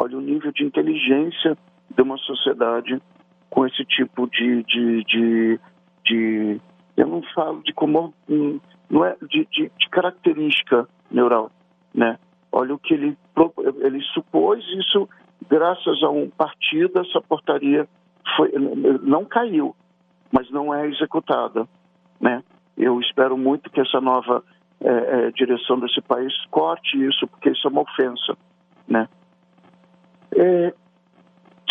Olha 0.00 0.16
o 0.16 0.20
nível 0.20 0.52
de 0.52 0.64
inteligência 0.64 1.58
de 1.90 2.02
uma 2.02 2.16
sociedade 2.18 3.02
com 3.50 3.66
esse 3.66 3.84
tipo 3.84 4.28
de, 4.28 4.62
de, 4.62 5.04
de, 5.04 5.60
de 6.04 6.60
eu 6.96 7.08
não 7.08 7.22
falo 7.34 7.60
de 7.64 7.72
como 7.72 8.14
não 8.88 9.04
é 9.04 9.16
de, 9.22 9.46
de, 9.50 9.72
de, 9.76 9.88
característica 9.90 10.88
neural, 11.10 11.50
né? 11.92 12.16
Olha 12.52 12.74
o 12.74 12.78
que 12.78 12.94
ele 12.94 13.18
ele 13.82 14.00
supôs 14.14 14.64
isso 14.78 15.08
graças 15.48 16.02
a 16.04 16.10
um 16.10 16.30
partido 16.30 17.00
essa 17.00 17.20
portaria 17.20 17.88
foi 18.36 18.52
não 19.02 19.24
caiu, 19.24 19.74
mas 20.30 20.48
não 20.50 20.72
é 20.72 20.86
executada, 20.86 21.66
né? 22.20 22.44
Eu 22.76 23.00
espero 23.00 23.36
muito 23.36 23.68
que 23.70 23.80
essa 23.80 24.00
nova 24.00 24.44
é, 24.80 24.88
é, 25.26 25.30
direção 25.32 25.80
desse 25.80 26.00
país 26.02 26.32
corte 26.50 26.96
isso 27.04 27.26
porque 27.26 27.50
isso 27.50 27.66
é 27.66 27.70
uma 27.70 27.82
ofensa, 27.82 28.36
né? 28.86 29.08
É, 30.36 30.74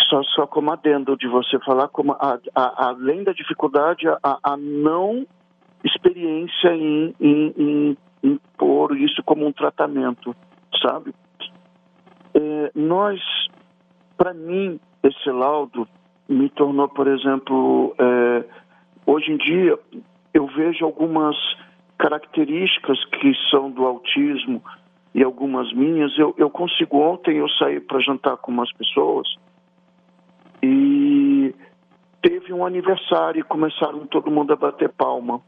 só, 0.08 0.22
só 0.22 0.46
como 0.46 0.72
adendo 0.72 1.16
de 1.16 1.28
você 1.28 1.58
falar, 1.60 1.88
como 1.88 2.12
a, 2.12 2.38
a, 2.54 2.88
além 2.88 3.24
da 3.24 3.32
dificuldade, 3.32 4.08
a, 4.08 4.38
a 4.42 4.56
não 4.56 5.26
experiência 5.84 6.74
em, 6.74 7.14
em, 7.20 7.96
em, 8.22 8.40
isso 8.98 9.22
como 9.24 9.46
um 9.46 9.52
tratamento, 9.52 10.34
sabe? 10.82 11.14
É, 12.34 12.70
nós, 12.74 13.20
para 14.16 14.34
mim, 14.34 14.80
esse 15.02 15.30
laudo 15.30 15.86
me 16.28 16.48
tornou, 16.50 16.88
por 16.88 17.06
exemplo, 17.06 17.94
é, 17.98 18.44
hoje 19.06 19.32
em 19.32 19.36
dia 19.36 19.78
eu 20.34 20.46
vejo 20.46 20.84
algumas 20.84 21.36
características 21.96 23.02
que 23.06 23.32
são 23.50 23.70
do 23.70 23.84
autismo 23.84 24.62
e 25.18 25.24
algumas 25.24 25.72
minhas. 25.72 26.16
Eu, 26.16 26.32
eu 26.38 26.48
consigo 26.48 26.98
ontem 26.98 27.38
eu 27.38 27.48
saí 27.48 27.80
para 27.80 27.98
jantar 27.98 28.36
com 28.36 28.52
umas 28.52 28.72
pessoas 28.72 29.26
e 30.62 31.52
teve 32.22 32.52
um 32.52 32.64
aniversário 32.64 33.40
e 33.40 33.42
começaram 33.42 34.06
todo 34.06 34.30
mundo 34.30 34.52
a 34.52 34.56
bater 34.56 34.88
palma. 34.90 35.40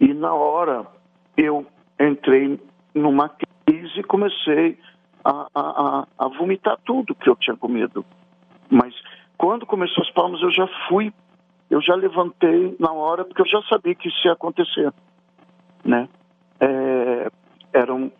E 0.00 0.12
na 0.12 0.34
hora 0.34 0.88
eu 1.36 1.64
entrei 2.00 2.60
numa 2.92 3.28
crise 3.28 4.00
e 4.00 4.04
comecei 4.04 4.76
a, 5.24 5.46
a, 5.54 6.06
a, 6.18 6.28
vomitar 6.28 6.76
tudo 6.84 7.14
que 7.14 7.30
eu 7.30 7.36
tinha 7.36 7.56
comido. 7.56 8.04
Mas 8.68 8.92
quando 9.38 9.64
começou 9.64 10.02
as 10.02 10.10
palmas 10.10 10.42
eu 10.42 10.50
já 10.50 10.66
fui, 10.88 11.12
eu 11.70 11.80
já 11.80 11.94
levantei 11.94 12.74
na 12.80 12.92
hora 12.92 13.24
porque 13.24 13.42
eu 13.42 13.46
já 13.46 13.62
sabia 13.68 13.94
que 13.94 14.08
isso 14.08 14.26
ia 14.26 14.32
acontecer, 14.32 14.92
né? 15.84 16.08
É, 16.58 17.30
era 17.76 17.94
um, 17.94 18.10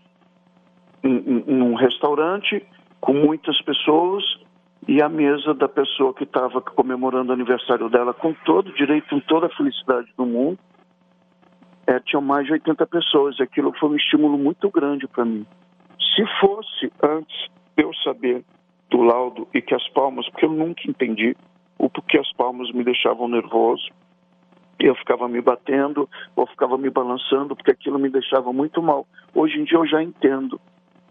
um, 1.03 1.71
um 1.71 1.75
restaurante 1.75 2.65
com 3.01 3.15
muitas 3.15 3.61
pessoas 3.63 4.23
e 4.87 5.03
a 5.03 5.09
mesa 5.09 5.55
da 5.55 5.69
pessoa 5.69 6.15
que 6.15 6.25
estava 6.25 6.61
comemorando 6.61 7.31
o 7.31 7.35
aniversário 7.35 7.89
dela 7.89 8.13
com 8.13 8.33
todo 8.45 8.73
direito, 8.75 9.09
com 9.09 9.21
toda 9.21 9.47
a 9.47 9.57
felicidade 9.57 10.09
do 10.17 10.27
mundo. 10.27 10.59
é, 11.87 12.01
tinham 12.01 12.21
mais 12.21 12.47
de 12.47 12.53
80 12.53 12.87
pessoas. 12.87 13.41
Aquilo 13.41 13.73
foi 13.79 13.91
um 13.91 13.97
estímulo 13.97 14.37
muito 14.37 14.69
grande 14.71 15.07
para 15.07 15.25
mim. 15.25 15.47
Se 16.15 16.25
fosse 16.41 16.93
antes 17.03 17.47
eu 17.77 17.93
saber 18.03 18.45
do 18.91 19.03
laudo 19.03 19.47
e 19.55 19.63
que 19.63 19.75
as 19.75 19.89
palmas, 19.91 20.29
porque 20.31 20.45
eu 20.47 20.53
nunca 20.53 20.83
entendi 20.89 21.37
o 21.79 21.89
porquê 21.89 22.19
as 22.19 22.33
palmas 22.33 22.71
me 22.73 22.83
deixavam 22.85 23.29
nervoso, 23.29 23.89
eu 24.79 24.95
ficava 24.95 25.29
me 25.29 25.41
batendo 25.41 26.09
ou 26.35 26.47
ficava 26.47 26.77
me 26.77 26.91
balançando, 26.91 27.57
porque 27.57 27.71
aquilo 27.71 27.99
me 27.99 28.11
deixava 28.11 28.53
muito 28.53 28.83
mal. 28.83 29.07
Hoje 29.35 29.59
em 29.59 29.65
dia 29.65 29.79
eu 29.79 29.87
já 29.87 30.03
entendo. 30.03 30.61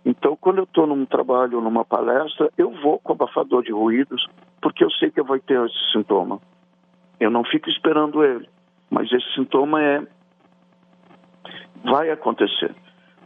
Então, 0.05 0.37
quando 0.39 0.59
eu 0.59 0.65
estou 0.65 0.85
num 0.85 1.03
trabalho, 1.05 1.59
numa 1.61 1.83
palestra, 1.83 2.51
eu 2.57 2.69
vou 2.81 2.99
com 2.99 3.13
abafador 3.13 3.63
de 3.63 3.71
ruídos, 3.71 4.27
porque 4.61 4.83
eu 4.83 4.91
sei 4.91 5.09
que 5.09 5.19
eu 5.19 5.25
vou 5.25 5.39
ter 5.39 5.59
esse 5.65 5.91
sintoma. 5.91 6.39
Eu 7.19 7.31
não 7.31 7.43
fico 7.43 7.69
esperando 7.69 8.23
ele, 8.23 8.47
mas 8.89 9.11
esse 9.11 9.33
sintoma 9.33 9.81
é 9.81 10.05
vai 11.83 12.11
acontecer. 12.11 12.75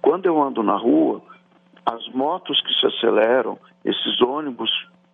Quando 0.01 0.25
eu 0.25 0.41
ando 0.41 0.63
na 0.63 0.75
rua, 0.75 1.21
as 1.85 2.07
motos 2.09 2.61
que 2.61 2.73
se 2.73 2.85
aceleram, 2.85 3.57
esses 3.83 4.21
ônibus, 4.21 4.69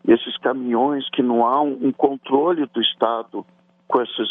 esses 0.08 0.38
caminhões 0.38 1.10
que 1.10 1.24
não 1.24 1.46
há 1.46 1.62
um, 1.62 1.88
um 1.88 1.92
controle 1.92 2.66
do 2.68 2.82
Estado 2.82 3.46
com 3.88 4.02
esses 4.02 4.28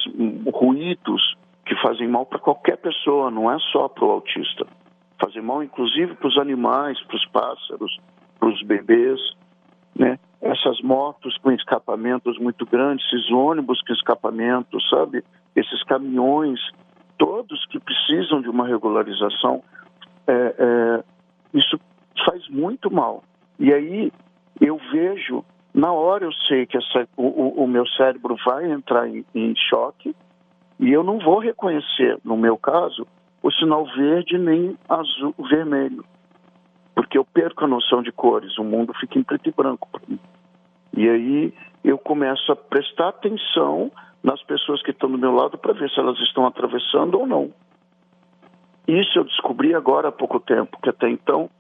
ruídos 0.53 1.37
que 1.65 1.75
fazem 1.81 2.09
mal 2.09 2.27
para 2.27 2.39
qualquer 2.39 2.77
pessoa, 2.77 3.31
não 3.31 3.51
é 3.51 3.59
só 3.73 3.89
para 3.89 4.05
o 4.05 4.11
autista. 4.11 4.67
Fazem 5.21 5.43
mal, 5.43 5.63
inclusive, 5.63 6.15
para 6.15 6.29
os 6.29 6.39
animais, 6.39 7.01
para 7.05 7.17
os 7.17 7.27
pássaros, 7.27 7.99
para 8.39 8.49
os 8.49 8.63
bebês, 8.63 9.19
né? 9.97 10.19
Essas 10.41 10.81
motos 10.83 11.39
com 11.39 11.51
escapamentos 11.53 12.39
muito 12.39 12.67
grandes, 12.67 13.07
esses 13.07 13.31
ônibus 13.31 13.81
com 13.83 13.93
escapamento, 13.95 14.79
sabe? 14.89 15.25
Esses 15.57 15.83
caminhões, 15.85 16.61
todos 17.17 17.65
que 17.67 17.79
precisam 17.79 18.43
de 18.43 18.49
uma 18.49 18.67
regularização, 18.67 19.63
é, 20.27 20.33
é, 20.59 21.05
isso 21.55 21.81
faz 22.27 22.47
muito 22.49 22.91
mal. 22.93 23.23
E 23.59 23.73
aí 23.73 24.13
eu 24.61 24.79
vejo, 24.93 25.45
na 25.75 25.93
hora 25.93 26.25
eu 26.25 26.33
sei 26.33 26.67
que 26.67 26.79
essa, 26.79 27.09
o, 27.17 27.65
o, 27.65 27.67
meu 27.67 27.85
cérebro 27.89 28.37
vai 28.47 28.71
entrar 28.71 29.09
em, 29.09 29.25
em 29.35 29.55
choque 29.57 30.15
e 30.79 30.93
eu 30.93 31.03
não 31.03 31.19
vou 31.19 31.41
reconhecer, 31.41 32.17
no 32.25 32.37
meu 32.37 32.57
caso, 32.57 33.05
o 33.43 33.51
sinal 33.51 33.85
verde 33.97 34.39
nem 34.39 34.79
azul, 34.89 35.35
vermelho, 35.51 36.05
porque 36.95 37.19
eu 37.19 37.25
perco 37.25 37.65
a 37.65 37.69
noção 37.69 38.03
de 38.03 38.13
cores, 38.13 38.57
o 38.57 38.63
mundo 38.63 38.95
fica 38.95 39.19
em 39.19 39.25
preto 39.25 39.49
e 39.49 39.53
branco. 39.53 39.89
E 40.97 41.09
aí 41.09 41.53
eu 41.83 41.99
começo 41.99 42.53
a 42.53 42.57
prestar 42.57 43.09
atenção 43.09 43.91
nas 44.23 44.41
pessoas 44.45 44.81
que 44.81 44.93
estão 44.93 45.11
do 45.11 45.19
meu 45.19 45.33
lado 45.33 45.59
para 45.59 45.73
ver 45.73 45.91
se 45.91 45.99
elas 45.99 46.19
estão 46.21 46.47
atravessando 46.47 47.19
ou 47.19 47.27
não. 47.27 47.53
Isso 48.87 49.19
eu 49.19 49.25
descobri 49.25 49.75
agora 49.75 50.09
há 50.09 50.13
pouco 50.13 50.39
tempo, 50.39 50.79
que 50.81 50.89
até 50.89 51.11
então 51.11 51.51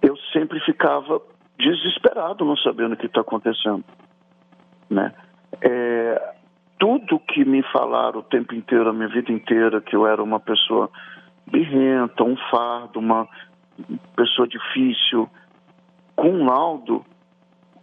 eu 0.00 0.16
sempre 0.32 0.60
ficava 0.60 1.20
desesperado 1.62 2.44
não 2.44 2.56
sabendo 2.56 2.94
o 2.94 2.96
que 2.96 3.06
está 3.06 3.20
acontecendo. 3.20 3.84
Né? 4.90 5.12
É, 5.60 6.34
tudo 6.78 7.20
que 7.20 7.44
me 7.44 7.62
falaram 7.72 8.20
o 8.20 8.24
tempo 8.24 8.54
inteiro, 8.54 8.90
a 8.90 8.92
minha 8.92 9.08
vida 9.08 9.30
inteira, 9.32 9.80
que 9.80 9.94
eu 9.94 10.06
era 10.06 10.22
uma 10.22 10.40
pessoa 10.40 10.90
birrenta, 11.46 12.24
um 12.24 12.36
fardo, 12.50 12.98
uma 12.98 13.28
pessoa 14.16 14.46
difícil, 14.48 15.28
com 16.16 16.28
um 16.28 16.44
laudo, 16.44 17.04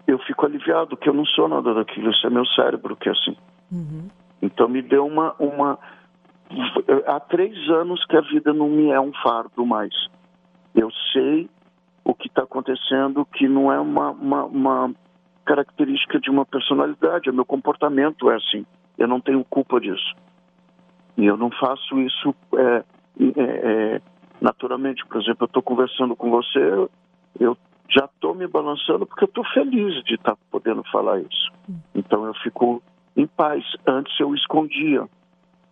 eu 0.05 0.19
fico 0.19 0.45
aliviado 0.45 0.98
que 0.98 1.07
eu 1.07 1.13
não 1.13 1.25
sou 1.25 1.48
nada 1.48 1.74
daquilo, 1.74 2.12
isso 2.12 2.25
é 2.25 2.29
meu 2.29 2.45
cérebro 2.48 2.95
que 2.95 3.09
é 3.09 3.12
assim. 3.12 3.36
Uhum. 3.71 4.07
Então 4.41 4.67
me 4.67 4.81
deu 4.81 5.05
uma, 5.05 5.36
uma. 5.39 5.77
Há 7.07 7.19
três 7.19 7.55
anos 7.69 8.03
que 8.05 8.17
a 8.17 8.21
vida 8.21 8.53
não 8.53 8.69
me 8.69 8.89
é 8.89 9.00
um 9.00 9.13
fardo 9.21 9.65
mais. 9.65 9.93
Eu 10.74 10.89
sei 11.13 11.50
o 12.10 12.16
que 12.16 12.28
está 12.28 12.42
acontecendo, 12.42 13.24
que 13.24 13.48
não 13.48 13.72
é 13.72 13.80
uma, 13.80 14.10
uma, 14.10 14.46
uma, 14.46 14.96
característica 15.46 16.20
de 16.20 16.29
uma 16.29 16.44
personalidade, 16.44 17.29
o 17.29 17.33
meu 17.33 17.46
comportamento 17.46 18.31
é 18.31 18.36
assim. 18.36 18.66
Eu 18.98 19.07
não 19.07 19.22
tenho 19.22 19.44
culpa 19.46 19.79
disso. 19.79 20.16
E 21.18 21.25
eu 21.25 21.38
não 21.38 21.51
faço 21.51 22.00
isso 22.00 22.36
é, 22.55 22.83
é, 23.20 23.42
é, 23.42 24.01
naturalmente. 24.42 25.05
Por 25.05 25.22
exemplo, 25.22 25.44
eu 25.44 25.46
estou 25.46 25.62
conversando 25.62 26.16
com 26.16 26.31
você, 26.31 26.90
eu 27.40 27.55
já 27.90 28.05
estou 28.05 28.33
me 28.33 28.48
balançando 28.48 29.05
porque 29.05 29.25
eu 29.25 29.29
estou 29.29 29.44
feliz 29.53 30.03
de 30.03 30.16
estar 30.16 30.36
tá 30.36 30.42
podendo 30.51 30.83
falar 30.92 31.20
isso. 31.20 31.51
Então 31.94 32.25
eu 32.25 32.33
fico 32.36 32.81
em 33.16 33.27
paz. 33.27 33.64
Antes 33.88 34.20
eu 34.20 34.33
escondia. 34.33 35.07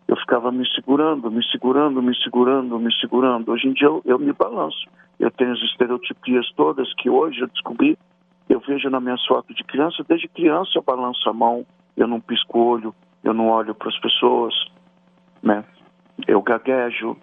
Eu 0.08 0.16
ficava 0.16 0.52
me 0.52 0.66
segurando, 0.70 1.30
me 1.30 1.44
segurando, 1.46 2.02
me 2.02 2.16
segurando, 2.16 2.80
me 2.80 2.94
segurando. 2.94 3.52
Hoje 3.52 3.68
em 3.68 3.74
dia 3.74 3.88
eu, 3.88 4.02
eu 4.06 4.18
me 4.18 4.32
balanço. 4.32 4.88
Eu 5.20 5.30
tenho 5.32 5.52
as 5.52 5.60
estereotipias 5.60 6.50
todas 6.56 6.94
que 6.96 7.10
hoje 7.10 7.42
eu 7.42 7.48
descobri. 7.48 7.98
Eu 8.48 8.62
vejo 8.62 8.90
na 8.90 9.02
minha 9.02 9.18
foto 9.28 9.54
de 9.54 9.64
criança. 9.64 10.06
Desde 10.08 10.28
criança 10.30 10.72
eu 10.76 10.82
balanço 10.82 11.30
a 11.30 11.34
mão, 11.34 11.66
eu 11.98 12.08
não 12.08 12.22
pisco 12.22 12.58
o 12.58 12.66
olho, 12.66 12.96
eu 13.24 13.34
não 13.34 13.50
olho 13.50 13.76
para 13.76 13.90
as 13.90 14.00
pessoas, 14.00 14.54
né? 15.44 15.66
Eu 16.26 16.42
gaguejo, 16.42 17.18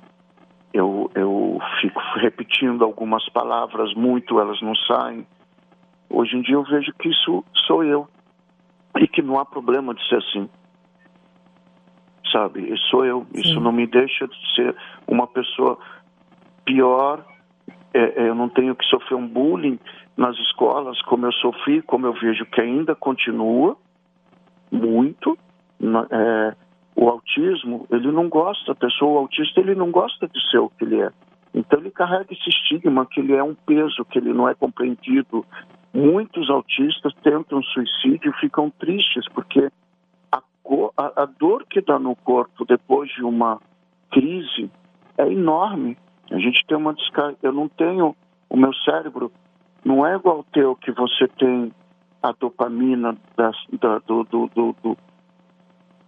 eu, 0.75 1.11
eu 1.15 1.59
fico 1.81 2.01
repetindo 2.17 2.85
algumas 2.85 3.27
palavras 3.31 3.95
muito, 3.95 4.39
elas 4.39 4.61
não 4.61 4.75
saem. 4.75 5.27
Hoje 6.11 6.37
em 6.37 6.43
dia 6.43 6.57
eu 6.57 6.65
vejo 6.65 6.93
que 6.99 7.09
isso 7.09 7.45
sou 7.67 7.83
eu 7.83 8.07
e 8.99 9.09
que 9.09 9.23
não 9.23 9.39
há 9.39 9.45
problema 9.45 9.95
de 9.95 10.07
ser 10.09 10.17
assim. 10.17 10.51
Sabe? 12.35 12.73
Isso 12.73 12.85
sou 12.89 13.05
eu. 13.05 13.25
Sim. 13.33 13.41
Isso 13.41 13.61
não 13.61 13.71
me 13.71 13.87
deixa 13.87 14.27
de 14.27 14.55
ser 14.57 14.75
uma 15.07 15.25
pessoa 15.29 15.79
pior. 16.65 17.25
É, 17.93 18.25
é, 18.25 18.29
eu 18.29 18.35
não 18.35 18.49
tenho 18.49 18.75
que 18.75 18.85
sofrer 18.87 19.15
um 19.15 19.29
bullying 19.29 19.79
nas 20.17 20.37
escolas 20.39 21.01
como 21.03 21.27
eu 21.27 21.33
sofri, 21.33 21.81
como 21.83 22.07
eu 22.07 22.13
vejo 22.15 22.45
que 22.47 22.61
ainda 22.61 22.97
continua 22.97 23.77
muito. 24.73 25.39
É, 26.11 26.57
o 26.97 27.09
autismo, 27.09 27.87
ele 27.89 28.11
não 28.11 28.29
gosta, 28.29 28.73
a 28.73 28.75
pessoa 28.75 29.21
autista, 29.21 29.61
ele 29.61 29.77
não 29.77 29.93
gosta 29.93 30.27
de 30.27 30.51
ser 30.51 30.59
o 30.59 30.71
que 30.71 30.85
ele 30.85 31.03
é. 31.03 31.11
Então 31.55 31.79
ele 31.79 31.93
carrega 31.93 32.33
esse 32.33 32.49
estigma 32.49 33.07
que 33.07 33.21
ele 33.21 33.33
é 33.35 33.43
um 33.45 33.55
peso, 33.55 34.05
que 34.07 34.19
ele 34.19 34.33
não 34.33 34.49
é 34.49 34.55
compreendido, 34.57 35.45
Muitos 35.95 36.51
autistas 36.51 37.15
tentam 37.23 37.63
suicídio 37.63 38.33
e 38.33 38.41
ficam 38.41 38.69
tristes 38.69 39.29
porque 39.33 39.71
a, 40.97 41.23
a, 41.23 41.27
dor 41.27 41.67
que 41.69 41.81
dá 41.81 41.99
no 41.99 42.17
corpo 42.17 42.65
depois 42.65 43.11
de 43.11 43.23
uma 43.23 43.61
crise 44.11 44.71
é 45.19 45.31
enorme. 45.31 45.97
A 46.31 46.39
gente 46.39 46.65
tem 46.67 46.77
uma 46.77 46.95
descarga. 46.95 47.37
Eu 47.43 47.53
não 47.53 47.69
tenho. 47.69 48.17
O 48.49 48.57
meu 48.57 48.73
cérebro 48.75 49.31
não 49.85 50.07
é 50.07 50.17
igual 50.17 50.39
ao 50.39 50.45
teu, 50.45 50.75
que 50.77 50.93
você 50.93 51.29
tem 51.29 51.73
a 52.23 52.33
dopamina 52.33 53.17
das, 53.37 53.57
da, 53.79 53.99
do, 53.99 54.25
do, 54.25 54.49
do, 54.55 54.77
do, 54.83 54.97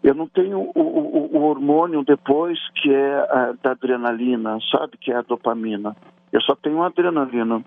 Eu 0.02 0.14
não 0.14 0.26
tenho 0.28 0.60
o, 0.74 0.80
o, 0.80 1.36
o, 1.36 1.42
hormônio 1.42 2.02
depois 2.02 2.58
que 2.76 2.90
é 2.90 3.16
a, 3.18 3.54
da 3.62 3.72
adrenalina, 3.72 4.58
sabe? 4.70 4.96
Que 4.96 5.12
é 5.12 5.16
a 5.16 5.22
dopamina. 5.22 5.94
Eu 6.32 6.40
só 6.40 6.54
tenho 6.54 6.82
adrenalina. 6.82 7.62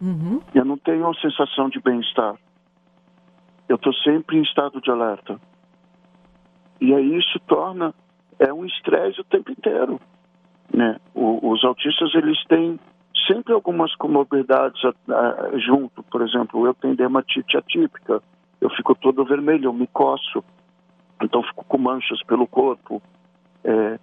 Uhum. 0.00 0.40
Eu 0.54 0.64
não 0.64 0.76
tenho 0.76 1.08
a 1.08 1.14
sensação 1.14 1.68
de 1.68 1.80
bem-estar. 1.80 2.34
Eu 3.68 3.76
estou 3.76 3.92
sempre 3.94 4.38
em 4.38 4.42
estado 4.42 4.80
de 4.80 4.90
alerta. 4.90 5.38
E 6.84 6.94
aí 6.94 7.16
isso 7.16 7.40
torna 7.46 7.94
é 8.38 8.52
um 8.52 8.66
estresse 8.66 9.18
o 9.18 9.24
tempo 9.24 9.50
inteiro. 9.50 9.98
Né? 10.70 11.00
O, 11.14 11.50
os 11.50 11.64
autistas 11.64 12.14
eles 12.14 12.36
têm 12.44 12.78
sempre 13.26 13.54
algumas 13.54 13.94
comorbidades 13.96 14.78
a, 14.84 14.90
a, 15.14 15.58
junto. 15.58 16.02
Por 16.02 16.20
exemplo, 16.20 16.66
eu 16.66 16.74
tenho 16.74 16.94
dermatite 16.94 17.56
atípica, 17.56 18.22
eu 18.60 18.68
fico 18.68 18.94
todo 18.94 19.24
vermelho, 19.24 19.68
eu 19.68 19.72
me 19.72 19.86
coço, 19.86 20.44
então 21.22 21.42
fico 21.42 21.64
com 21.64 21.78
manchas 21.78 22.22
pelo 22.24 22.46
corpo. 22.46 23.00
É, 23.64 23.98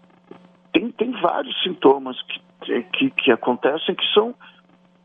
tem, 0.73 0.91
tem 0.91 1.11
vários 1.21 1.61
sintomas 1.61 2.19
que, 2.23 2.81
que, 2.93 3.11
que 3.11 3.31
acontecem 3.31 3.93
que 3.93 4.11
são 4.11 4.33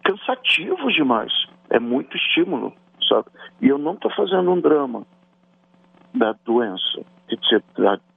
cansativos 0.03 0.95
demais. 0.95 1.31
É 1.69 1.79
muito 1.79 2.17
estímulo, 2.17 2.73
sabe? 3.07 3.27
E 3.61 3.69
eu 3.69 3.77
não 3.77 3.93
estou 3.93 4.11
fazendo 4.13 4.51
um 4.51 4.61
drama 4.61 5.05
da 6.15 6.33
doença, 6.43 7.05
de, 7.29 7.39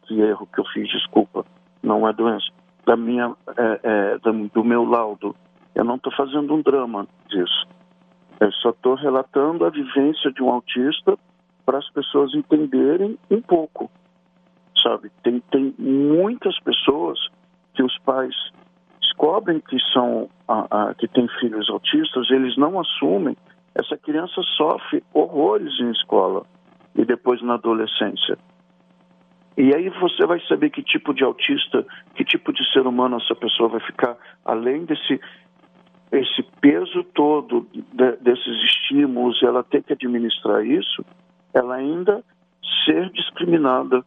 de 0.08 0.22
erro 0.22 0.48
que 0.54 0.60
eu 0.60 0.66
fiz, 0.66 0.88
desculpa, 0.90 1.46
não 1.82 2.08
é 2.08 2.14
doença, 2.14 2.48
da 2.86 2.96
minha, 2.98 3.36
é, 3.58 3.80
é, 3.84 4.18
do 4.20 4.64
meu 4.64 4.84
laudo. 4.84 5.36
Eu 5.76 5.84
não 5.84 5.96
estou 5.96 6.12
fazendo 6.14 6.54
um 6.54 6.62
drama 6.62 7.08
disso. 7.28 7.68
Eu 8.40 8.52
só 8.54 8.70
estou 8.70 8.96
relatando 8.96 9.66
a 9.66 9.70
vivência 9.70 10.32
de 10.32 10.42
um 10.42 10.50
autista 10.50 11.18
para 11.66 11.78
as 11.78 11.90
pessoas 11.92 12.34
entenderem 12.34 13.18
um 13.30 13.42
pouco, 13.42 13.92
sabe? 14.82 15.12
Tem, 15.24 15.40
tem 15.52 15.76
muitas 15.78 16.58
pessoas 16.62 17.20
que 17.74 17.84
os 17.84 17.98
pais 18.00 18.34
descobrem 19.02 19.60
que 19.60 19.78
são 19.94 20.30
que 20.98 21.08
têm 21.08 21.28
filhos 21.40 21.70
autistas, 21.70 22.32
eles 22.32 22.58
não 22.58 22.80
assumem. 22.80 23.38
Essa 23.76 23.96
criança 23.98 24.42
sofre 24.58 25.04
horrores 25.14 25.80
em 25.80 25.92
escola 25.92 26.44
e 26.96 27.06
depois 27.06 27.42
na 27.44 27.54
adolescência. 27.54 28.38
E 29.60 29.76
aí 29.76 29.90
você 29.90 30.26
vai 30.26 30.40
saber 30.48 30.70
que 30.70 30.82
tipo 30.82 31.14
de 31.14 31.22
autista, 31.22 31.86
que 32.16 32.24
tipo 32.24 32.54
de 32.54 32.64
ser 32.72 32.88
humano 32.88 33.18
essa 33.18 33.36
pessoa 33.36 33.68
vai 33.68 33.82
ficar, 33.82 34.16
além 34.46 34.86
desse 34.86 35.20
esse 36.14 36.42
peso 36.62 37.04
todo 37.14 37.68
de, 37.74 38.12
desses 38.22 38.64
estímulos, 38.64 39.44
ela 39.44 39.62
tem 39.62 39.82
que 39.82 39.92
administrar 39.92 40.66
isso, 40.66 41.04
ela 41.54 41.76
ainda 41.76 42.24
ser 42.86 43.12
discriminada 43.12 44.02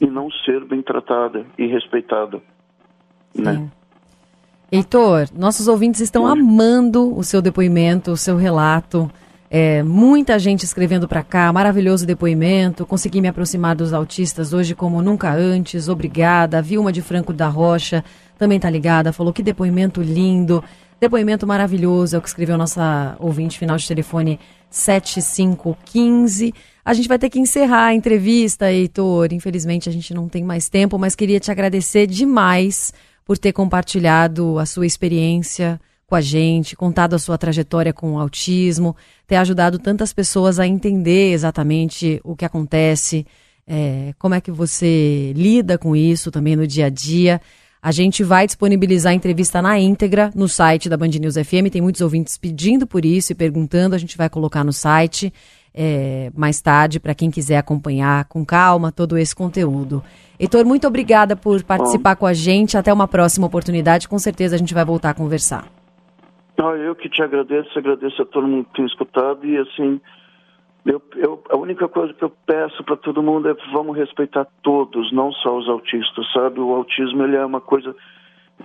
e 0.00 0.06
não 0.06 0.30
ser 0.30 0.64
bem 0.64 0.80
tratada 0.82 1.44
e 1.58 1.66
respeitada, 1.66 2.40
né? 3.36 3.68
Heitor, 4.70 5.26
nossos 5.36 5.66
ouvintes 5.66 6.00
estão 6.00 6.28
amando 6.28 7.12
o 7.16 7.24
seu 7.24 7.42
depoimento, 7.42 8.12
o 8.12 8.16
seu 8.16 8.36
relato. 8.36 9.10
É, 9.50 9.82
muita 9.82 10.38
gente 10.38 10.64
escrevendo 10.64 11.06
para 11.06 11.22
cá, 11.22 11.52
maravilhoso 11.52 12.06
depoimento. 12.06 12.84
Consegui 12.86 13.20
me 13.20 13.28
aproximar 13.28 13.76
dos 13.76 13.92
autistas 13.92 14.52
hoje 14.52 14.74
como 14.74 15.00
nunca 15.02 15.32
antes. 15.32 15.88
Obrigada. 15.88 16.58
A 16.58 16.60
Vilma 16.60 16.90
de 16.92 17.02
Franco 17.02 17.32
da 17.32 17.48
Rocha 17.48 18.04
também 18.38 18.58
tá 18.58 18.68
ligada, 18.68 19.12
falou 19.12 19.32
que 19.32 19.42
depoimento 19.42 20.02
lindo. 20.02 20.62
Depoimento 21.00 21.46
maravilhoso, 21.46 22.16
é 22.16 22.18
o 22.18 22.22
que 22.22 22.28
escreveu 22.28 22.56
nossa 22.56 23.16
ouvinte 23.18 23.58
final 23.58 23.76
de 23.76 23.86
telefone 23.86 24.40
7515. 24.70 26.54
A 26.84 26.94
gente 26.94 27.08
vai 27.08 27.18
ter 27.18 27.28
que 27.30 27.38
encerrar 27.38 27.86
a 27.86 27.94
entrevista, 27.94 28.72
Heitor. 28.72 29.32
Infelizmente 29.32 29.88
a 29.88 29.92
gente 29.92 30.12
não 30.14 30.28
tem 30.28 30.42
mais 30.42 30.68
tempo, 30.68 30.98
mas 30.98 31.14
queria 31.14 31.38
te 31.38 31.50
agradecer 31.50 32.06
demais 32.06 32.92
por 33.24 33.38
ter 33.38 33.52
compartilhado 33.52 34.58
a 34.58 34.66
sua 34.66 34.86
experiência 34.86 35.80
com 36.06 36.14
a 36.14 36.20
gente, 36.20 36.76
contado 36.76 37.14
a 37.14 37.18
sua 37.18 37.38
trajetória 37.38 37.92
com 37.92 38.14
o 38.14 38.18
autismo, 38.18 38.96
ter 39.26 39.36
ajudado 39.36 39.78
tantas 39.78 40.12
pessoas 40.12 40.58
a 40.58 40.66
entender 40.66 41.32
exatamente 41.32 42.20
o 42.22 42.36
que 42.36 42.44
acontece, 42.44 43.26
é, 43.66 44.14
como 44.18 44.34
é 44.34 44.40
que 44.40 44.50
você 44.50 45.32
lida 45.34 45.78
com 45.78 45.96
isso 45.96 46.30
também 46.30 46.56
no 46.56 46.66
dia 46.66 46.86
a 46.86 46.90
dia. 46.90 47.40
A 47.82 47.92
gente 47.92 48.24
vai 48.24 48.46
disponibilizar 48.46 49.12
a 49.12 49.14
entrevista 49.14 49.60
na 49.60 49.78
íntegra 49.78 50.30
no 50.34 50.48
site 50.48 50.88
da 50.88 50.96
Band 50.96 51.08
News 51.08 51.34
FM. 51.34 51.68
Tem 51.70 51.82
muitos 51.82 52.00
ouvintes 52.00 52.38
pedindo 52.38 52.86
por 52.86 53.04
isso 53.04 53.32
e 53.32 53.34
perguntando. 53.34 53.94
A 53.94 53.98
gente 53.98 54.16
vai 54.16 54.30
colocar 54.30 54.64
no 54.64 54.72
site 54.72 55.30
é, 55.74 56.30
mais 56.34 56.62
tarde 56.62 56.98
para 56.98 57.14
quem 57.14 57.30
quiser 57.30 57.58
acompanhar 57.58 58.24
com 58.24 58.42
calma 58.42 58.90
todo 58.90 59.18
esse 59.18 59.34
conteúdo. 59.34 60.02
Heitor, 60.40 60.64
muito 60.64 60.86
obrigada 60.86 61.36
por 61.36 61.62
participar 61.62 62.16
com 62.16 62.24
a 62.24 62.32
gente. 62.32 62.78
Até 62.78 62.90
uma 62.90 63.06
próxima 63.06 63.46
oportunidade. 63.46 64.08
Com 64.08 64.18
certeza 64.18 64.54
a 64.54 64.58
gente 64.58 64.72
vai 64.72 64.84
voltar 64.84 65.10
a 65.10 65.14
conversar. 65.14 65.73
Eu 66.56 66.94
que 66.94 67.08
te 67.08 67.22
agradeço, 67.22 67.78
agradeço 67.78 68.22
a 68.22 68.26
todo 68.26 68.46
mundo 68.46 68.66
que 68.66 68.74
tem 68.74 68.86
escutado 68.86 69.44
e 69.44 69.58
assim, 69.58 70.00
eu, 70.84 71.02
eu, 71.16 71.42
a 71.50 71.56
única 71.56 71.88
coisa 71.88 72.12
que 72.12 72.22
eu 72.22 72.30
peço 72.46 72.84
para 72.84 72.96
todo 72.96 73.22
mundo 73.22 73.48
é 73.48 73.54
vamos 73.72 73.96
respeitar 73.96 74.46
todos, 74.62 75.10
não 75.12 75.32
só 75.32 75.56
os 75.56 75.68
autistas, 75.68 76.30
sabe? 76.32 76.60
O 76.60 76.74
autismo 76.74 77.22
ele 77.24 77.36
é 77.36 77.44
uma 77.44 77.60
coisa, 77.60 77.96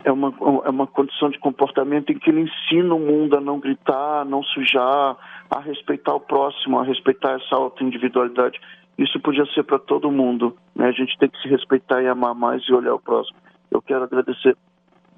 é 0.03 0.11
uma, 0.11 0.33
é 0.65 0.69
uma 0.69 0.85
condição 0.85 1.29
de 1.29 1.39
comportamento 1.39 2.11
em 2.11 2.19
que 2.19 2.29
ele 2.29 2.41
ensina 2.41 2.93
o 2.93 2.99
mundo 2.99 3.37
a 3.37 3.41
não 3.41 3.59
gritar, 3.59 4.21
a 4.21 4.25
não 4.25 4.43
sujar, 4.43 5.17
a 5.49 5.59
respeitar 5.59 6.13
o 6.13 6.19
próximo, 6.19 6.79
a 6.79 6.83
respeitar 6.83 7.39
essa 7.39 7.55
auto-individualidade. 7.55 8.59
Isso 8.97 9.17
podia 9.21 9.45
ser 9.53 9.63
para 9.63 9.79
todo 9.79 10.11
mundo. 10.11 10.57
Né? 10.75 10.89
A 10.89 10.91
gente 10.91 11.17
tem 11.17 11.29
que 11.29 11.41
se 11.41 11.47
respeitar 11.47 12.01
e 12.03 12.07
amar 12.07 12.35
mais 12.35 12.61
e 12.67 12.73
olhar 12.73 12.93
o 12.93 12.99
próximo. 12.99 13.37
Eu 13.71 13.81
quero 13.81 14.03
agradecer 14.03 14.57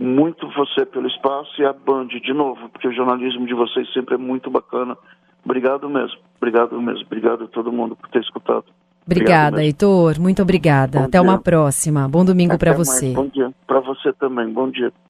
muito 0.02 0.50
você 0.50 0.86
pelo 0.86 1.08
espaço 1.08 1.62
e 1.62 1.66
a 1.66 1.72
Band 1.72 2.08
de 2.08 2.34
novo, 2.34 2.70
porque 2.70 2.88
o 2.88 2.94
jornalismo 2.94 3.46
de 3.46 3.54
vocês 3.54 3.92
sempre 3.94 4.16
é 4.16 4.18
muito 4.18 4.50
bacana. 4.50 4.98
Obrigado 5.46 5.88
mesmo, 5.90 6.20
obrigado 6.38 6.80
mesmo, 6.82 7.06
obrigado 7.06 7.44
a 7.44 7.48
todo 7.48 7.72
mundo 7.72 7.96
por 7.96 8.10
ter 8.10 8.22
escutado. 8.22 8.66
Obrigada, 9.06 9.64
Heitor. 9.64 10.20
Muito 10.20 10.42
obrigada. 10.42 11.00
Bom 11.00 11.06
Até 11.06 11.20
dia. 11.20 11.22
uma 11.22 11.40
próxima. 11.40 12.08
Bom 12.08 12.24
domingo 12.24 12.58
para 12.58 12.74
você. 12.74 13.14
Bom 13.14 13.28
dia 13.28 13.52
para 13.66 13.80
você 13.80 14.14
também. 14.14 14.48
Bom 14.50 14.70
dia. 14.70 14.92